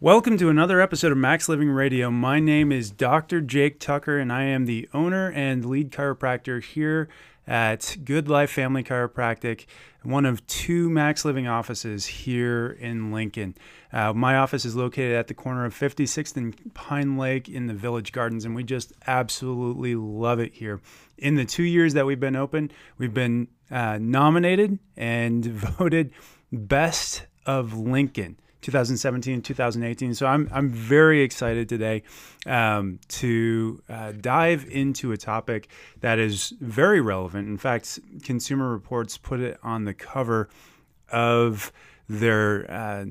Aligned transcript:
Welcome 0.00 0.38
to 0.38 0.48
another 0.48 0.80
episode 0.80 1.10
of 1.10 1.18
Max 1.18 1.48
Living 1.48 1.70
Radio. 1.70 2.08
My 2.08 2.38
name 2.38 2.70
is 2.70 2.88
Dr. 2.88 3.40
Jake 3.40 3.80
Tucker, 3.80 4.16
and 4.16 4.32
I 4.32 4.44
am 4.44 4.66
the 4.66 4.88
owner 4.94 5.32
and 5.32 5.64
lead 5.64 5.90
chiropractor 5.90 6.62
here 6.62 7.08
at 7.48 7.96
Good 8.04 8.28
Life 8.28 8.52
Family 8.52 8.84
Chiropractic, 8.84 9.66
one 10.04 10.24
of 10.24 10.46
two 10.46 10.88
Max 10.88 11.24
Living 11.24 11.48
offices 11.48 12.06
here 12.06 12.76
in 12.78 13.10
Lincoln. 13.10 13.56
Uh, 13.92 14.12
my 14.12 14.36
office 14.36 14.64
is 14.64 14.76
located 14.76 15.16
at 15.16 15.26
the 15.26 15.34
corner 15.34 15.64
of 15.64 15.74
56th 15.74 16.36
and 16.36 16.74
Pine 16.74 17.18
Lake 17.18 17.48
in 17.48 17.66
the 17.66 17.74
Village 17.74 18.12
Gardens, 18.12 18.44
and 18.44 18.54
we 18.54 18.62
just 18.62 18.92
absolutely 19.08 19.96
love 19.96 20.38
it 20.38 20.54
here. 20.54 20.80
In 21.16 21.34
the 21.34 21.44
two 21.44 21.64
years 21.64 21.94
that 21.94 22.06
we've 22.06 22.20
been 22.20 22.36
open, 22.36 22.70
we've 22.98 23.14
been 23.14 23.48
uh, 23.68 23.98
nominated 24.00 24.78
and 24.96 25.44
voted 25.44 26.12
Best 26.52 27.26
of 27.44 27.76
Lincoln. 27.76 28.38
2017 28.68 29.40
2018 29.40 30.14
so 30.14 30.26
i'm 30.26 30.46
i'm 30.52 30.68
very 30.68 31.22
excited 31.22 31.70
today 31.70 32.02
um, 32.44 32.98
to 33.08 33.82
uh, 33.88 34.12
dive 34.12 34.66
into 34.70 35.10
a 35.12 35.16
topic 35.16 35.68
that 36.00 36.18
is 36.18 36.52
very 36.60 37.00
relevant. 37.00 37.48
In 37.48 37.56
fact 37.56 37.98
consumer 38.22 38.70
reports 38.70 39.16
put 39.16 39.40
it 39.40 39.58
on 39.62 39.84
the 39.84 39.94
cover 39.94 40.50
of 41.10 41.72
their 42.10 42.70
uh, 42.70 43.04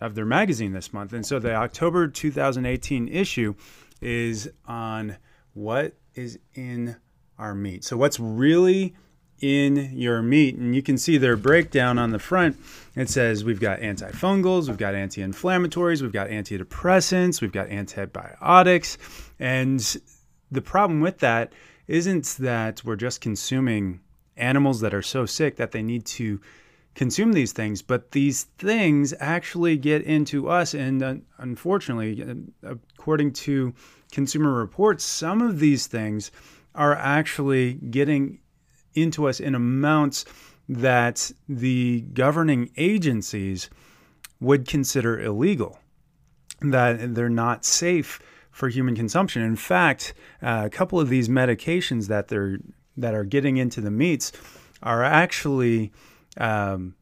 of 0.00 0.16
their 0.16 0.24
magazine 0.24 0.72
this 0.72 0.92
month. 0.92 1.12
And 1.12 1.24
so 1.24 1.38
the 1.38 1.54
october 1.54 2.08
2018 2.08 3.06
issue 3.06 3.54
is 4.00 4.50
on 4.66 5.18
what 5.54 5.94
is 6.14 6.38
in 6.54 6.96
our 7.38 7.54
meat. 7.54 7.84
So 7.84 7.96
what's 7.96 8.18
really 8.18 8.96
in 9.40 9.90
your 9.96 10.22
meat. 10.22 10.56
And 10.56 10.74
you 10.74 10.82
can 10.82 10.98
see 10.98 11.18
their 11.18 11.36
breakdown 11.36 11.98
on 11.98 12.10
the 12.10 12.18
front. 12.18 12.56
It 12.94 13.08
says 13.08 13.44
we've 13.44 13.60
got 13.60 13.80
antifungals, 13.80 14.68
we've 14.68 14.76
got 14.76 14.94
anti 14.94 15.22
inflammatories, 15.22 16.02
we've 16.02 16.12
got 16.12 16.28
antidepressants, 16.28 17.40
we've 17.40 17.52
got 17.52 17.68
antibiotics. 17.68 18.98
And 19.38 19.80
the 20.50 20.62
problem 20.62 21.00
with 21.00 21.18
that 21.18 21.52
isn't 21.86 22.36
that 22.40 22.84
we're 22.84 22.96
just 22.96 23.20
consuming 23.20 24.00
animals 24.36 24.80
that 24.80 24.94
are 24.94 25.02
so 25.02 25.26
sick 25.26 25.56
that 25.56 25.72
they 25.72 25.82
need 25.82 26.04
to 26.06 26.40
consume 26.94 27.32
these 27.32 27.52
things, 27.52 27.82
but 27.82 28.10
these 28.12 28.44
things 28.58 29.14
actually 29.20 29.76
get 29.76 30.02
into 30.02 30.48
us. 30.48 30.74
And 30.74 31.02
uh, 31.02 31.14
unfortunately, 31.38 32.22
uh, 32.66 32.74
according 32.96 33.32
to 33.34 33.72
Consumer 34.10 34.52
Reports, 34.52 35.04
some 35.04 35.40
of 35.40 35.60
these 35.60 35.86
things 35.86 36.30
are 36.74 36.94
actually 36.94 37.74
getting 37.74 38.40
into 38.94 39.28
us 39.28 39.40
in 39.40 39.54
amounts 39.54 40.24
that 40.68 41.32
the 41.48 42.02
governing 42.12 42.70
agencies 42.76 43.70
would 44.40 44.66
consider 44.66 45.20
illegal, 45.20 45.78
that 46.60 47.14
they're 47.14 47.28
not 47.28 47.64
safe 47.64 48.20
for 48.50 48.68
human 48.68 48.94
consumption. 48.94 49.42
In 49.42 49.56
fact, 49.56 50.14
uh, 50.42 50.62
a 50.66 50.70
couple 50.70 51.00
of 51.00 51.08
these 51.08 51.28
medications 51.28 52.08
that 52.08 52.28
they're 52.28 52.58
that 52.96 53.14
are 53.14 53.24
getting 53.24 53.56
into 53.56 53.80
the 53.80 53.90
meats 53.90 54.32
are 54.82 55.02
actually 55.02 55.92
um, 56.36 56.94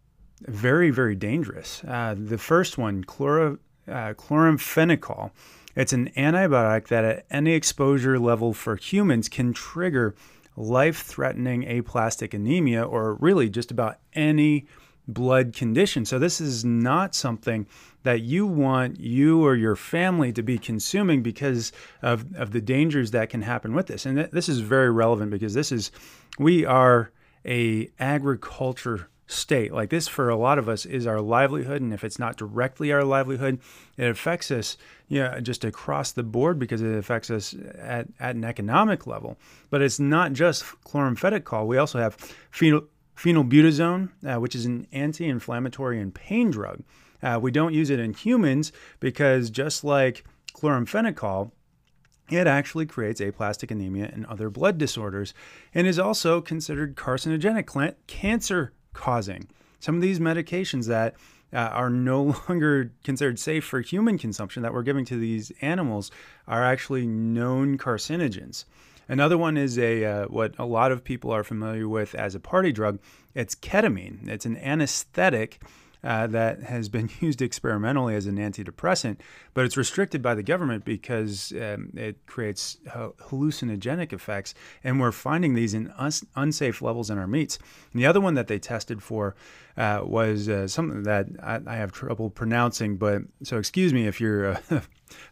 very, 0.43 0.91
very 0.91 1.15
dangerous. 1.15 1.83
Uh, 1.85 2.15
the 2.17 2.39
first 2.39 2.79
one, 2.79 3.05
chloro, 3.05 3.59
uh, 3.89 4.15
chloramphenicol, 4.15 5.31
it's 5.75 5.93
an 5.93 6.11
antibiotic 6.17 6.89
that 6.89 7.05
at 7.05 7.27
any 7.31 7.55
exposure 7.55 8.19
level 8.19 8.53
for 8.53 8.77
humans 8.77 9.29
can 9.29 9.53
trigger 9.53 10.15
life 10.59 11.03
threatening 11.03 11.69
aplastic 11.69 12.35
anemia 12.35 12.83
or 12.83 13.15
really 13.15 13.49
just 13.49 13.71
about 13.71 13.99
any 14.13 14.67
blood 15.07 15.55
condition. 15.55 16.05
So, 16.05 16.19
this 16.19 16.41
is 16.41 16.65
not 16.65 17.15
something 17.15 17.67
that 18.03 18.21
you 18.21 18.47
want 18.47 19.01
you 19.01 19.45
or 19.45 19.55
your 19.55 19.77
family 19.77 20.33
to 20.33 20.43
be 20.43 20.59
consuming 20.59 21.23
because 21.23 21.73
of, 22.03 22.27
of 22.37 22.53
the 22.53 22.61
dangers 22.61 23.11
that 23.13 23.31
can 23.31 23.43
happen 23.43 23.75
with 23.75 23.87
this. 23.87 24.05
And 24.07 24.19
th- 24.19 24.31
this 24.31 24.49
is 24.49 24.61
very 24.61 24.91
relevant 24.91 25.31
because 25.31 25.55
this 25.55 25.73
is, 25.73 25.91
we 26.39 26.65
are 26.65 27.11
a 27.47 27.91
agriculture 27.99 29.09
state. 29.29 29.73
Like 29.73 29.91
this, 29.91 30.09
for 30.09 30.29
a 30.29 30.37
lot 30.37 30.59
of 30.59 30.69
us, 30.69 30.85
is 30.85 31.07
our 31.07 31.21
livelihood. 31.21 31.81
And 31.81 31.93
if 31.93 32.03
it's 32.03 32.19
not 32.19 32.37
directly 32.37 32.93
our 32.93 33.05
livelihood, 33.05 33.61
it 33.97 34.09
affects 34.09 34.51
us 34.51 34.77
you 35.09 35.21
know, 35.23 35.39
just 35.41 35.65
across 35.65 36.13
the 36.13 36.23
board 36.23 36.59
because 36.59 36.83
it 36.83 36.97
affects 36.97 37.31
us 37.31 37.55
at, 37.79 38.09
at 38.19 38.35
an 38.35 38.45
economic 38.45 39.07
level. 39.07 39.39
But 39.71 39.83
it's 39.83 40.01
not 40.01 40.33
just 40.33 40.65
chloramphenicol. 40.85 41.67
We 41.67 41.79
also 41.79 41.99
have 41.99 42.17
phenol, 42.51 42.85
phenylbutazone, 43.17 44.11
uh, 44.27 44.41
which 44.41 44.55
is 44.55 44.67
an 44.67 44.87
anti 44.93 45.27
inflammatory 45.27 46.01
and 46.01 46.15
pain 46.15 46.51
drug. 46.51 46.83
Uh, 47.23 47.39
we 47.41 47.51
don't 47.51 47.75
use 47.75 47.91
it 47.91 48.01
in 48.01 48.15
humans 48.15 48.73
because 49.01 49.51
just 49.51 49.85
like 49.85 50.25
chloramphenicol, 50.55 51.51
it 52.31 52.47
actually 52.47 52.87
creates 52.87 53.21
aplastic 53.21 53.71
anemia 53.71 54.11
and 54.13 54.25
other 54.27 54.51
blood 54.51 54.79
disorders 54.79 55.35
and 55.75 55.87
is 55.87 55.99
also 55.99 56.41
considered 56.41 56.95
carcinogenic, 56.95 57.95
cancer 58.07 58.73
causing. 58.99 59.47
Some 59.79 59.95
of 59.95 60.03
these 60.03 60.19
medications 60.19 60.89
that 60.89 61.15
uh, 61.53 61.57
are 61.59 61.89
no 61.89 62.37
longer 62.49 62.91
considered 63.05 63.39
safe 63.39 63.65
for 63.65 63.81
human 63.81 64.19
consumption 64.19 64.63
that 64.65 64.75
we're 64.75 64.83
giving 64.83 65.05
to 65.07 65.17
these 65.17 65.53
animals 65.63 66.11
are 66.49 66.65
actually 66.65 67.07
known 67.07 67.79
carcinogens. 67.79 68.65
Another 69.09 69.39
one 69.39 69.57
is 69.57 69.79
a 69.79 70.05
uh, 70.05 70.25
what 70.27 70.55
a 70.59 70.67
lot 70.67 70.93
of 70.93 71.05
people 71.05 71.31
are 71.31 71.45
familiar 71.45 71.89
with 71.89 72.15
as 72.15 72.35
a 72.35 72.41
party 72.41 72.73
drug. 72.73 72.99
It's 73.35 73.55
ketamine. 73.55 74.29
It's 74.29 74.45
an 74.45 74.59
anesthetic 74.59 75.63
uh, 76.05 76.27
that 76.29 76.63
has 76.63 76.89
been 76.89 77.11
used 77.21 77.43
experimentally 77.43 78.15
as 78.15 78.27
an 78.27 78.37
antidepressant, 78.37 79.19
but 79.55 79.65
it's 79.65 79.77
restricted 79.77 80.23
by 80.23 80.35
the 80.35 80.43
government 80.43 80.85
because 80.85 81.53
um, 81.61 81.91
it 81.95 82.25
creates 82.27 82.79
hallucinogenic 82.87 84.13
effects, 84.13 84.55
and 84.85 85.01
we're 85.01 85.13
finding 85.13 85.55
these 85.55 85.75
in 85.75 85.91
us- 85.93 86.25
unsafe 86.37 86.81
levels 86.83 87.11
in 87.11 87.19
our 87.19 87.27
meats. 87.27 87.59
And 87.93 88.01
the 88.01 88.07
other 88.07 88.21
one 88.21 88.35
that 88.35 88.47
they 88.49 88.59
tested 88.59 89.03
for 89.03 89.35
uh, 89.77 90.03
was 90.05 90.49
uh, 90.49 90.67
something 90.67 91.05
that 91.05 91.27
I, 91.43 91.61
I, 91.65 91.77
have 91.77 91.93
trouble 91.93 92.31
pronouncing, 92.31 92.97
but 92.97 93.23
so 93.45 93.59
excuse 93.59 93.93
me 93.93 94.09
if 94.09 94.21
you're 94.21 94.47
a, 94.47 94.61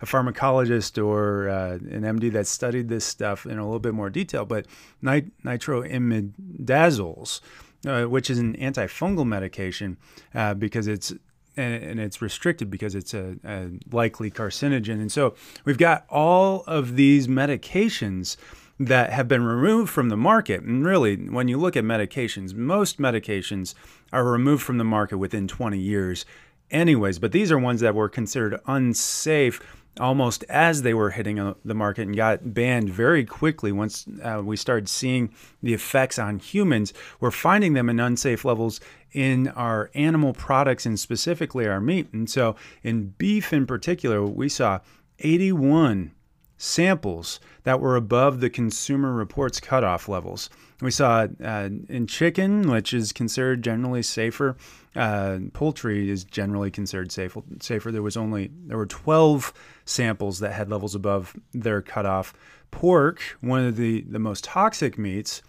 a 0.00 0.06
pharmacologist 0.06 1.04
or 1.04 1.48
uh, 1.48 1.72
an 1.72 2.02
MD 2.02 2.30
that 2.32 2.46
studied 2.46 2.88
this 2.88 3.04
stuff 3.04 3.44
in 3.44 3.58
a 3.58 3.64
little 3.64 3.80
bit 3.80 3.92
more 3.92 4.08
detail, 4.08 4.44
but 4.44 4.66
nit- 5.02 5.36
nitroimidazoles 5.42 7.40
uh, 7.86 8.04
which 8.04 8.28
is 8.30 8.38
an 8.38 8.56
antifungal 8.56 9.26
medication 9.26 9.96
uh, 10.34 10.54
because 10.54 10.86
it's 10.86 11.12
and, 11.56 11.82
and, 11.82 12.00
it's 12.00 12.20
restricted 12.20 12.70
because 12.70 12.94
it's 12.94 13.14
a, 13.14 13.36
a, 13.42 13.70
likely 13.90 14.30
carcinogen. 14.30 15.00
And 15.00 15.10
so 15.10 15.34
we've 15.64 15.78
got 15.78 16.04
all 16.10 16.64
of 16.66 16.96
these 16.96 17.28
medications 17.28 18.36
that 18.78 19.10
have 19.10 19.26
been 19.26 19.42
removed 19.42 19.90
from 19.90 20.10
the 20.10 20.16
market. 20.16 20.62
And 20.62 20.84
really, 20.84 21.16
when 21.16 21.48
you 21.48 21.56
look 21.56 21.76
at 21.76 21.84
medications, 21.84 22.54
most 22.54 22.98
medications 22.98 23.74
are 24.12 24.24
removed 24.24 24.62
from 24.62 24.76
the 24.76 24.84
market 24.84 25.16
within 25.16 25.48
20 25.48 25.78
years, 25.78 26.26
anyways. 26.70 27.18
But 27.18 27.32
these 27.32 27.50
are 27.50 27.58
ones 27.58 27.80
that 27.80 27.94
were 27.94 28.10
considered 28.10 28.60
unsafe 28.66 29.62
almost 29.98 30.44
as 30.48 30.82
they 30.82 30.94
were 30.94 31.10
hitting 31.10 31.38
uh, 31.38 31.54
the 31.64 31.74
market 31.74 32.02
and 32.02 32.16
got 32.16 32.54
banned 32.54 32.90
very 32.90 33.24
quickly 33.24 33.72
once 33.72 34.06
uh, 34.22 34.42
we 34.44 34.56
started 34.56 34.88
seeing 34.88 35.32
the 35.62 35.74
effects 35.74 36.18
on 36.18 36.38
humans. 36.38 36.92
We're 37.20 37.30
finding 37.30 37.72
them 37.74 37.88
in 37.88 38.00
unsafe 38.00 38.44
levels 38.44 38.80
in 39.12 39.48
our 39.48 39.90
animal 39.94 40.34
products 40.34 40.86
and 40.86 40.98
specifically 41.00 41.66
our 41.66 41.80
meat. 41.80 42.12
And 42.12 42.28
so, 42.28 42.56
in 42.82 43.14
beef 43.18 43.52
in 43.52 43.66
particular, 43.66 44.24
we 44.24 44.48
saw 44.48 44.80
81 45.20 46.12
samples 46.56 47.40
that 47.64 47.80
were 47.80 47.96
above 47.96 48.40
the 48.40 48.50
consumer 48.50 49.12
reports 49.12 49.60
cutoff 49.60 50.08
levels. 50.08 50.48
We 50.80 50.90
saw 50.90 51.26
uh, 51.42 51.68
in 51.88 52.06
chicken, 52.06 52.70
which 52.70 52.92
is 52.92 53.12
considered 53.12 53.62
generally 53.62 54.02
safer. 54.02 54.56
Uh, 54.94 55.38
poultry 55.52 56.10
is 56.10 56.24
generally 56.24 56.70
considered 56.70 57.12
safe, 57.12 57.36
safer. 57.60 57.90
There 57.92 58.02
was 58.02 58.16
only 58.16 58.50
there 58.66 58.76
were 58.76 58.86
12 58.86 59.52
samples 59.84 60.38
that 60.40 60.52
had 60.52 60.70
levels 60.70 60.94
above 60.94 61.36
their 61.52 61.82
cutoff. 61.82 62.34
Pork, 62.70 63.20
one 63.40 63.64
of 63.64 63.76
the 63.76 64.02
the 64.02 64.18
most 64.18 64.44
toxic 64.44 64.98
meats, 64.98 65.42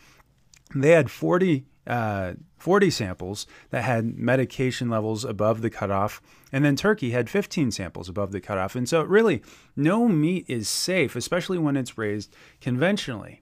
they 0.74 0.92
had 0.92 1.12
40 1.12 1.66
uh, 1.88 2.34
40 2.58 2.90
samples 2.90 3.48
that 3.70 3.84
had 3.84 4.18
medication 4.18 4.90
levels 4.90 5.24
above 5.24 5.62
the 5.62 5.70
cutoff, 5.70 6.22
and 6.52 6.64
then 6.64 6.76
turkey 6.76 7.12
had 7.12 7.30
15 7.30 7.72
samples 7.72 8.10
above 8.10 8.32
the 8.32 8.40
cutoff. 8.40 8.76
And 8.76 8.88
so, 8.88 9.04
really, 9.04 9.42
no 9.76 10.08
meat 10.08 10.46
is 10.48 10.70
safe, 10.70 11.16
especially 11.16 11.58
when 11.58 11.76
it's 11.76 11.98
raised 11.98 12.34
conventionally. 12.62 13.42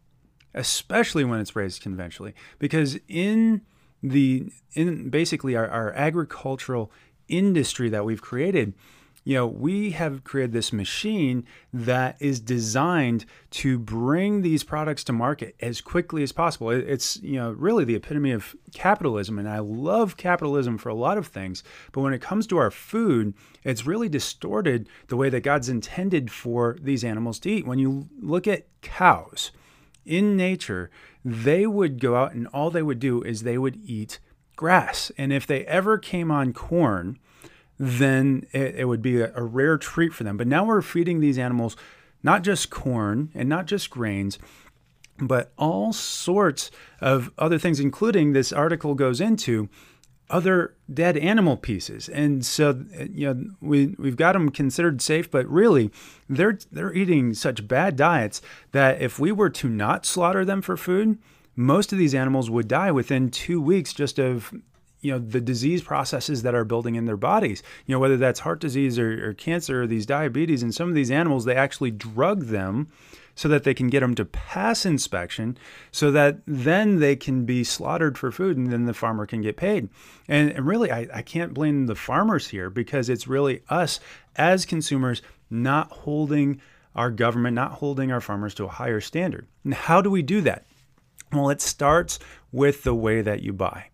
Especially 0.54 1.26
when 1.26 1.42
it's 1.42 1.56
raised 1.56 1.82
conventionally, 1.82 2.34
because 2.60 2.98
in 3.10 3.62
the 4.02 4.50
in 4.74 5.10
basically 5.10 5.54
our, 5.54 5.68
our 5.68 5.92
agricultural 5.94 6.92
industry 7.28 7.90
that 7.90 8.06
we've 8.06 8.22
created, 8.22 8.74
you 9.26 9.34
know, 9.34 9.48
we 9.48 9.90
have 9.90 10.24
created 10.24 10.54
this 10.54 10.72
machine 10.72 11.46
that 11.74 12.16
is 12.20 12.40
designed 12.40 13.26
to 13.50 13.80
bring 13.80 14.44
these 14.44 14.64
products 14.64 15.04
to 15.06 15.14
market 15.14 15.56
as 15.60 15.82
quickly 15.82 16.22
as 16.22 16.32
possible. 16.32 16.70
It's, 16.70 17.18
you 17.24 17.38
know, 17.38 17.52
really 17.52 17.84
the 17.86 17.96
epitome 17.96 18.32
of 18.32 18.56
capitalism. 18.72 19.40
And 19.40 19.50
I 19.50 19.60
love 19.60 20.16
capitalism 20.16 20.78
for 20.78 20.90
a 20.90 20.96
lot 20.96 21.18
of 21.18 21.26
things. 21.26 21.64
But 21.92 22.02
when 22.02 22.14
it 22.14 22.22
comes 22.22 22.46
to 22.48 22.58
our 22.58 22.70
food, 22.70 23.34
it's 23.64 23.88
really 23.88 24.08
distorted 24.08 24.88
the 25.08 25.18
way 25.18 25.30
that 25.30 25.42
God's 25.42 25.70
intended 25.70 26.30
for 26.32 26.78
these 26.80 27.04
animals 27.04 27.40
to 27.40 27.50
eat. 27.50 27.66
When 27.66 27.80
you 27.80 28.08
look 28.22 28.48
at 28.48 28.68
cows 28.82 29.50
in 30.06 30.38
nature, 30.38 30.92
they 31.24 31.66
would 31.66 32.00
go 32.00 32.16
out 32.16 32.34
and 32.34 32.46
all 32.54 32.70
they 32.70 32.84
would 32.84 33.00
do 33.00 33.24
is 33.24 33.42
they 33.42 33.58
would 33.58 33.80
eat 33.84 34.20
grass. 34.56 35.12
And 35.18 35.34
if 35.34 35.48
they 35.48 35.66
ever 35.66 35.98
came 35.98 36.30
on 36.30 36.54
corn, 36.54 37.18
then 37.78 38.46
it, 38.52 38.76
it 38.76 38.86
would 38.86 39.02
be 39.02 39.22
a, 39.22 39.32
a 39.36 39.44
rare 39.44 39.78
treat 39.78 40.14
for 40.14 40.24
them. 40.24 40.38
But 40.38 40.48
now 40.48 40.66
we're 40.66 40.82
feeding 40.82 41.20
these 41.20 41.38
animals 41.38 41.76
not 42.24 42.44
just 42.44 42.70
corn 42.70 43.30
and 43.36 43.48
not 43.48 43.68
just 43.68 43.90
grains, 43.90 44.40
but 45.20 45.52
all 45.58 45.94
sorts 45.94 46.72
of 47.00 47.32
other 47.38 47.58
things, 47.58 47.80
including 47.80 48.34
this 48.34 48.52
article 48.52 48.96
goes 48.96 49.22
into 49.22 49.70
other 50.30 50.74
dead 50.92 51.18
animal 51.18 51.56
pieces. 51.56 52.10
And 52.10 52.44
so, 52.44 52.84
you 53.12 53.34
know, 53.34 53.46
we, 53.62 53.96
we've 54.00 54.16
got 54.16 54.34
them 54.34 54.50
considered 54.50 55.02
safe, 55.02 55.30
but 55.30 55.48
really 55.48 55.92
they're, 56.28 56.58
they're 56.72 56.94
eating 56.94 57.34
such 57.36 57.68
bad 57.68 57.96
diets 57.96 58.42
that 58.72 59.02
if 59.02 59.20
we 59.20 59.32
were 59.32 59.52
to 59.52 59.70
not 59.70 60.06
slaughter 60.06 60.44
them 60.44 60.62
for 60.62 60.78
food, 60.78 61.20
most 61.56 61.94
of 61.94 62.00
these 62.00 62.16
animals 62.16 62.50
would 62.50 62.68
die 62.68 62.92
within 62.92 63.30
two 63.30 63.62
weeks 63.62 63.94
just 63.94 64.20
of 64.20 64.52
you 65.06 65.12
know 65.12 65.20
the 65.20 65.42
disease 65.42 65.82
processes 65.82 66.42
that 66.44 66.56
are 66.56 66.66
building 66.66 66.96
in 66.96 67.06
their 67.06 67.18
bodies 67.18 67.62
you 67.86 67.94
know 67.94 68.00
whether 68.00 68.18
that's 68.18 68.42
heart 68.42 68.60
disease 68.60 68.98
or, 68.98 69.30
or 69.30 69.34
cancer 69.34 69.84
or 69.84 69.88
these 69.88 70.06
diabetes 70.06 70.64
and 70.64 70.74
some 70.74 70.90
of 70.90 70.96
these 70.96 71.12
animals 71.12 71.46
they 71.46 71.56
actually 71.56 71.92
drug 71.92 72.46
them 72.46 72.88
so 73.36 73.50
that 73.50 73.64
they 73.64 73.74
can 73.74 73.90
get 73.90 74.00
them 74.00 74.16
to 74.16 74.26
pass 74.26 74.86
inspection 74.86 75.58
so 75.92 76.10
that 76.12 76.40
then 76.48 77.00
they 77.00 77.16
can 77.16 77.46
be 77.46 77.64
slaughtered 77.64 78.18
for 78.18 78.32
food 78.32 78.58
and 78.58 78.72
then 78.72 78.86
the 78.86 78.94
farmer 78.94 79.26
can 79.26 79.42
get 79.42 79.58
paid. 79.58 79.90
And, 80.28 80.52
and, 80.52 80.66
really, 80.66 80.90
I, 80.90 81.08
I 81.14 81.22
can't 81.22 81.54
blame 81.54 81.86
the 81.86 81.96
farmers 81.96 82.48
here 82.48 82.70
because 82.70 83.10
it's 83.10 83.28
really 83.28 83.62
us 83.70 84.00
as 84.38 84.66
consumers 84.66 85.22
not 85.50 85.92
holding 85.92 86.62
our 86.96 87.12
government, 87.12 87.56
not 87.56 87.74
holding 87.74 88.12
our 88.12 88.22
farmers 88.22 88.56
to 88.56 88.64
a 88.64 88.70
higher 88.70 89.02
standard. 89.02 89.48
And 89.66 89.74
how 89.74 90.02
do 90.02 90.10
we 90.10 90.22
do 90.22 90.42
that? 90.42 90.66
Well, 91.34 91.50
it 91.50 91.62
starts 91.62 92.20
with 92.54 92.84
the 92.84 92.96
way 92.96 93.22
that 93.22 93.44
you 93.44 93.52
buy. 93.52 93.90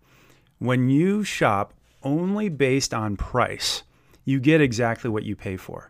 When 0.62 0.92
you 0.92 1.24
shop 1.24 1.74
only 2.04 2.48
based 2.48 2.94
on 2.94 3.18
price, 3.18 3.82
you 4.26 4.40
get 4.40 4.62
exactly 4.62 5.10
what 5.10 5.24
you 5.24 5.36
pay 5.36 5.58
for. 5.58 5.90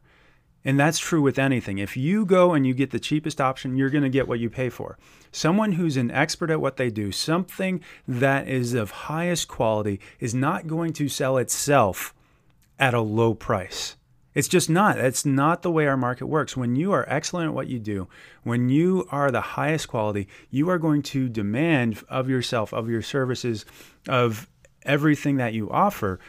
And 0.63 0.79
that's 0.79 0.97
true 0.97 1.21
with 1.21 1.37
anything. 1.37 1.77
If 1.77 1.97
you 1.97 2.23
go 2.25 2.53
and 2.53 2.65
you 2.65 2.73
get 2.73 2.91
the 2.91 2.99
cheapest 2.99 3.41
option, 3.41 3.75
you're 3.75 3.89
going 3.89 4.05
to 4.05 4.09
get 4.09 4.29
what 4.29 4.39
you 4.39 4.49
pay 4.49 4.69
for. 4.69 4.97
Someone 5.29 5.73
who's 5.73 5.97
an 5.97 6.09
expert 6.09 6.49
at 6.49 6.61
what 6.61 6.77
they 6.77 6.89
do, 6.89 7.11
something 7.11 7.81
that 8.07 8.47
is 8.47 8.73
of 8.73 8.91
highest 8.91 9.49
quality, 9.49 9.99
is 10.21 10.33
not 10.33 10.67
going 10.67 10.93
to 10.93 11.09
sell 11.09 11.35
itself 11.35 12.13
at 12.79 12.93
a 12.93 13.01
low 13.01 13.33
price. 13.33 13.97
It's 14.33 14.47
just 14.47 14.69
not. 14.69 14.95
That's 14.95 15.25
not 15.25 15.63
the 15.63 15.71
way 15.71 15.85
our 15.85 15.97
market 15.97 16.27
works. 16.27 16.55
When 16.55 16.77
you 16.77 16.93
are 16.93 17.05
excellent 17.09 17.49
at 17.49 17.53
what 17.53 17.67
you 17.67 17.79
do, 17.79 18.07
when 18.43 18.69
you 18.69 19.05
are 19.11 19.31
the 19.31 19.41
highest 19.41 19.89
quality, 19.89 20.29
you 20.49 20.69
are 20.69 20.79
going 20.79 21.01
to 21.01 21.27
demand 21.27 22.01
of 22.07 22.29
yourself, 22.29 22.73
of 22.73 22.87
your 22.87 23.01
services, 23.01 23.65
of 24.07 24.47
everything 24.83 25.37
that 25.37 25.53
you 25.53 25.69
offer 25.69 26.19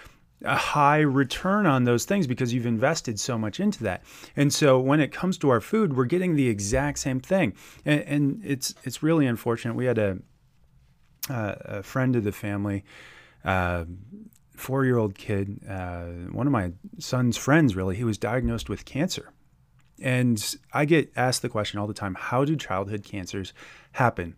a 0.44 0.56
high 0.56 0.98
return 0.98 1.66
on 1.66 1.84
those 1.84 2.04
things 2.04 2.26
because 2.26 2.52
you've 2.52 2.66
invested 2.66 3.20
so 3.20 3.38
much 3.38 3.60
into 3.60 3.84
that. 3.84 4.02
And 4.34 4.52
so 4.52 4.78
when 4.80 4.98
it 5.00 5.12
comes 5.12 5.38
to 5.38 5.50
our 5.50 5.60
food, 5.60 5.96
we're 5.96 6.04
getting 6.04 6.34
the 6.34 6.48
exact 6.48 6.98
same 6.98 7.20
thing. 7.20 7.54
And, 7.84 8.00
and 8.00 8.42
it's 8.44 8.74
it's 8.82 9.02
really 9.02 9.26
unfortunate. 9.26 9.74
We 9.74 9.86
had 9.86 9.98
a 9.98 10.18
uh, 11.30 11.54
a 11.60 11.82
friend 11.82 12.16
of 12.16 12.24
the 12.24 12.32
family 12.32 12.84
uh, 13.44 13.84
four 14.56 14.84
year 14.84 14.96
old 14.96 15.16
kid, 15.16 15.60
uh, 15.68 16.04
one 16.30 16.46
of 16.46 16.52
my 16.52 16.72
son's 16.98 17.36
friends, 17.36 17.74
really, 17.74 17.96
he 17.96 18.04
was 18.04 18.18
diagnosed 18.18 18.68
with 18.68 18.84
cancer. 18.84 19.32
And 20.00 20.56
I 20.72 20.84
get 20.84 21.12
asked 21.16 21.42
the 21.42 21.48
question 21.48 21.78
all 21.78 21.86
the 21.86 21.94
time 21.94 22.14
how 22.14 22.44
do 22.44 22.56
childhood 22.56 23.04
cancers 23.04 23.52
happen? 23.92 24.36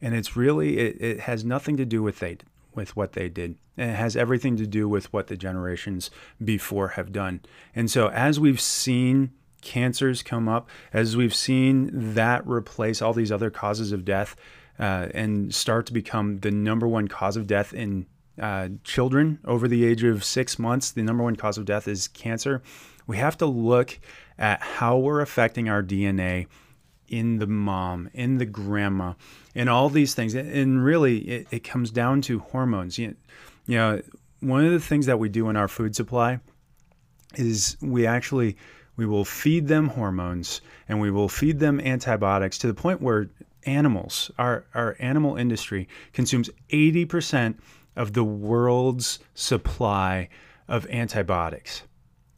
And 0.00 0.14
it's 0.14 0.36
really, 0.36 0.78
it, 0.78 1.00
it 1.00 1.20
has 1.20 1.44
nothing 1.44 1.76
to 1.78 1.84
do 1.84 2.02
with 2.02 2.18
they, 2.22 2.44
with 2.76 2.94
what 2.94 3.14
they 3.14 3.28
did. 3.28 3.56
And 3.76 3.90
it 3.90 3.94
has 3.94 4.16
everything 4.16 4.56
to 4.58 4.66
do 4.66 4.88
with 4.88 5.12
what 5.12 5.26
the 5.26 5.36
generations 5.36 6.10
before 6.42 6.88
have 6.88 7.12
done. 7.12 7.40
And 7.74 7.90
so 7.90 8.08
as 8.08 8.38
we've 8.38 8.60
seen 8.60 9.32
cancers 9.62 10.22
come 10.22 10.48
up, 10.48 10.68
as 10.92 11.16
we've 11.16 11.34
seen 11.34 11.90
that 12.14 12.46
replace 12.46 13.02
all 13.02 13.12
these 13.12 13.32
other 13.32 13.50
causes 13.50 13.92
of 13.92 14.04
death 14.04 14.36
uh, 14.78 15.08
and 15.12 15.54
start 15.54 15.86
to 15.86 15.92
become 15.92 16.38
the 16.38 16.50
number 16.50 16.86
one 16.86 17.08
cause 17.08 17.36
of 17.36 17.46
death 17.46 17.74
in 17.74 18.06
uh, 18.40 18.68
children 18.84 19.38
over 19.44 19.66
the 19.66 19.84
age 19.84 20.04
of 20.04 20.22
six 20.22 20.58
months, 20.58 20.92
the 20.92 21.02
number 21.02 21.24
one 21.24 21.36
cause 21.36 21.58
of 21.58 21.64
death 21.64 21.88
is 21.88 22.08
cancer. 22.08 22.62
We 23.06 23.16
have 23.16 23.38
to 23.38 23.46
look 23.46 23.98
at 24.38 24.60
how 24.60 24.98
we're 24.98 25.20
affecting 25.20 25.68
our 25.68 25.82
DNA 25.82 26.46
in 27.08 27.38
the 27.38 27.46
mom, 27.46 28.10
in 28.14 28.38
the 28.38 28.46
grandma, 28.46 29.14
and 29.54 29.68
all 29.68 29.88
these 29.88 30.14
things. 30.14 30.34
And 30.34 30.84
really, 30.84 31.18
it, 31.18 31.46
it 31.50 31.64
comes 31.64 31.90
down 31.90 32.22
to 32.22 32.38
hormones. 32.40 32.98
You, 32.98 33.16
you 33.66 33.76
know, 33.76 34.02
one 34.40 34.64
of 34.64 34.72
the 34.72 34.80
things 34.80 35.06
that 35.06 35.18
we 35.18 35.28
do 35.28 35.48
in 35.48 35.56
our 35.56 35.68
food 35.68 35.96
supply 35.96 36.40
is 37.34 37.76
we 37.80 38.06
actually 38.06 38.56
we 38.96 39.06
will 39.06 39.24
feed 39.24 39.68
them 39.68 39.88
hormones 39.88 40.62
and 40.88 41.00
we 41.00 41.10
will 41.10 41.28
feed 41.28 41.58
them 41.58 41.80
antibiotics 41.80 42.58
to 42.58 42.66
the 42.66 42.74
point 42.74 43.02
where 43.02 43.28
animals, 43.64 44.30
our, 44.38 44.64
our 44.74 44.96
animal 44.98 45.36
industry 45.36 45.88
consumes 46.12 46.48
80% 46.70 47.56
of 47.94 48.12
the 48.12 48.24
world's 48.24 49.18
supply 49.34 50.28
of 50.68 50.86
antibiotics 50.88 51.82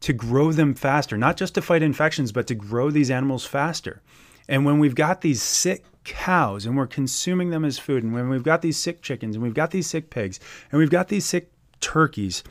to 0.01 0.13
grow 0.13 0.53
them 0.53 0.75
faster, 0.75 1.17
not 1.17 1.37
just 1.37 1.55
to 1.55 1.63
fight 1.63 1.83
infections, 1.83 2.33
but 2.33 2.47
to 2.47 2.55
grow 2.55 2.91
these 2.91 3.11
animals 3.11 3.45
faster. 3.45 4.01
And 4.49 4.65
when 4.65 4.79
we've 4.79 4.95
got 4.95 5.21
these 5.21 5.43
sick 5.43 5.85
cows 6.05 6.65
and 6.65 6.77
we're 6.77 6.87
consuming 6.87 7.51
them 7.51 7.65
as 7.65 7.79
food, 7.79 8.03
and 8.03 8.15
when 8.15 8.29
we've 8.29 8.43
got 8.43 8.63
these 8.63 8.79
sick 8.79 9.03
chickens 9.03 9.37
and 9.37 9.43
we've 9.43 9.55
got 9.55 9.71
these 9.71 9.87
sick 9.87 10.11
pigs 10.11 10.41
and 10.71 10.79
we've 10.79 10.91
got 10.91 11.09
these 11.09 11.27
sick 11.27 11.53
turkeys, 11.81 12.43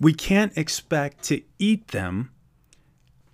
we 0.00 0.14
can't 0.14 0.56
expect 0.56 1.22
to 1.24 1.42
eat 1.58 1.88
them 1.88 2.30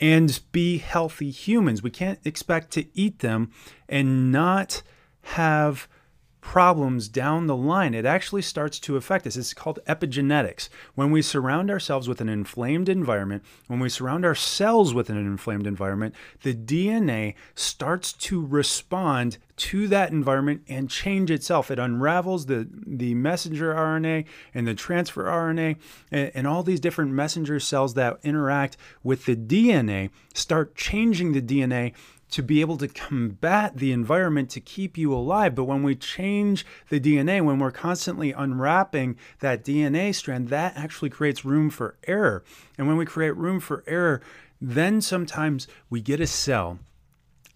and 0.01 0.41
be 0.51 0.79
healthy 0.79 1.31
humans. 1.31 1.83
We 1.83 1.91
can't 1.91 2.19
expect 2.25 2.73
to 2.73 2.85
eat 2.95 3.21
them 3.21 3.53
and 3.89 4.33
not 4.33 4.83
have 5.23 5.89
problems 6.45 7.09
down 7.09 7.47
the 7.47 7.57
line, 7.57 7.95
it 7.95 8.05
actually 8.05 8.43
starts 8.43 8.79
to 8.79 8.97
affect 8.97 9.27
us. 9.27 9.35
It's 9.35 9.55
called 9.55 9.81
epigenetics. 9.89 10.69
When 10.95 11.11
we 11.11 11.23
surround 11.23 11.71
ourselves 11.71 12.07
with 12.07 12.21
an 12.21 12.29
inflamed 12.29 12.91
environment, 12.91 13.43
when 13.67 13.81
we 13.81 13.89
surround 13.89 14.27
our 14.27 14.35
cells 14.35 14.93
with 14.93 15.09
an 15.09 15.17
inflamed 15.17 15.67
environment, 15.67 16.15
the 16.43 16.55
DNA 16.55 17.35
starts 17.55 18.13
to 18.13 18.45
respond 18.45 19.39
to 19.57 19.89
that 19.89 20.11
environment 20.11 20.63
and 20.69 20.91
change 20.91 21.31
itself. 21.31 21.71
It 21.71 21.79
unravels 21.79 22.47
the, 22.47 22.69
the 22.87 23.15
messenger 23.15 23.73
RNA 23.73 24.27
and 24.53 24.67
the 24.67 24.75
transfer 24.75 25.25
RNA 25.25 25.77
and, 26.11 26.31
and 26.35 26.47
all 26.47 26.63
these 26.63 26.81
different 26.81 27.13
messenger 27.13 27.59
cells 27.59 27.95
that 27.95 28.19
interact 28.23 28.77
with 29.03 29.25
the 29.25 29.35
DNA 29.35 30.11
start 30.35 30.75
changing 30.75 31.33
the 31.33 31.43
DNA 31.43 31.95
to 32.35 32.43
be 32.43 32.61
able 32.61 32.77
to 32.77 32.89
combat 32.89 33.77
the 33.77 33.93
environment 33.93 34.51
to 34.51 34.59
keep 34.59 34.99
you 34.99 35.15
alive. 35.15 35.55
But 35.55 35.67
when 35.67 35.85
we 35.85 35.95
change 35.95 36.67
the 36.89 36.99
DNA, 36.99 37.41
when 37.41 37.61
we're 37.61 37.71
constantly 37.71 38.33
unwrapping 38.33 39.17
that 39.39 39.65
DNA 39.65 40.13
strand, 40.13 40.49
that 40.49 40.77
actually 40.77 41.11
creates 41.11 41.45
room 41.45 41.71
for 41.71 41.97
error. 42.09 42.43
And 42.77 42.89
when 42.89 42.97
we 42.97 43.07
create 43.07 43.37
room 43.37 43.61
for 43.61 43.85
error, 43.87 44.21
then 44.61 45.01
sometimes 45.01 45.69
we 45.89 46.01
get 46.01 46.19
a 46.19 46.27
cell 46.27 46.81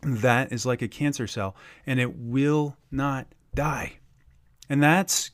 that 0.00 0.52
is 0.52 0.64
like 0.64 0.80
a 0.80 0.86
cancer 0.86 1.26
cell 1.26 1.56
and 1.84 1.98
it 1.98 2.16
will 2.16 2.76
not 2.92 3.26
die. 3.56 3.94
And 4.70 4.80
that's 4.80 5.32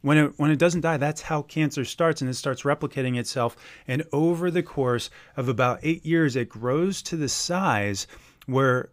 when 0.00 0.18
it 0.18 0.32
when 0.38 0.50
it 0.50 0.58
doesn't 0.58 0.80
die 0.80 0.96
that's 0.96 1.22
how 1.22 1.42
cancer 1.42 1.84
starts 1.84 2.20
and 2.20 2.28
it 2.28 2.34
starts 2.34 2.62
replicating 2.62 3.16
itself 3.16 3.56
and 3.86 4.02
over 4.12 4.50
the 4.50 4.62
course 4.64 5.08
of 5.36 5.48
about 5.48 5.78
8 5.84 6.04
years 6.04 6.34
it 6.34 6.48
grows 6.48 7.02
to 7.02 7.16
the 7.16 7.28
size 7.28 8.08
where 8.46 8.90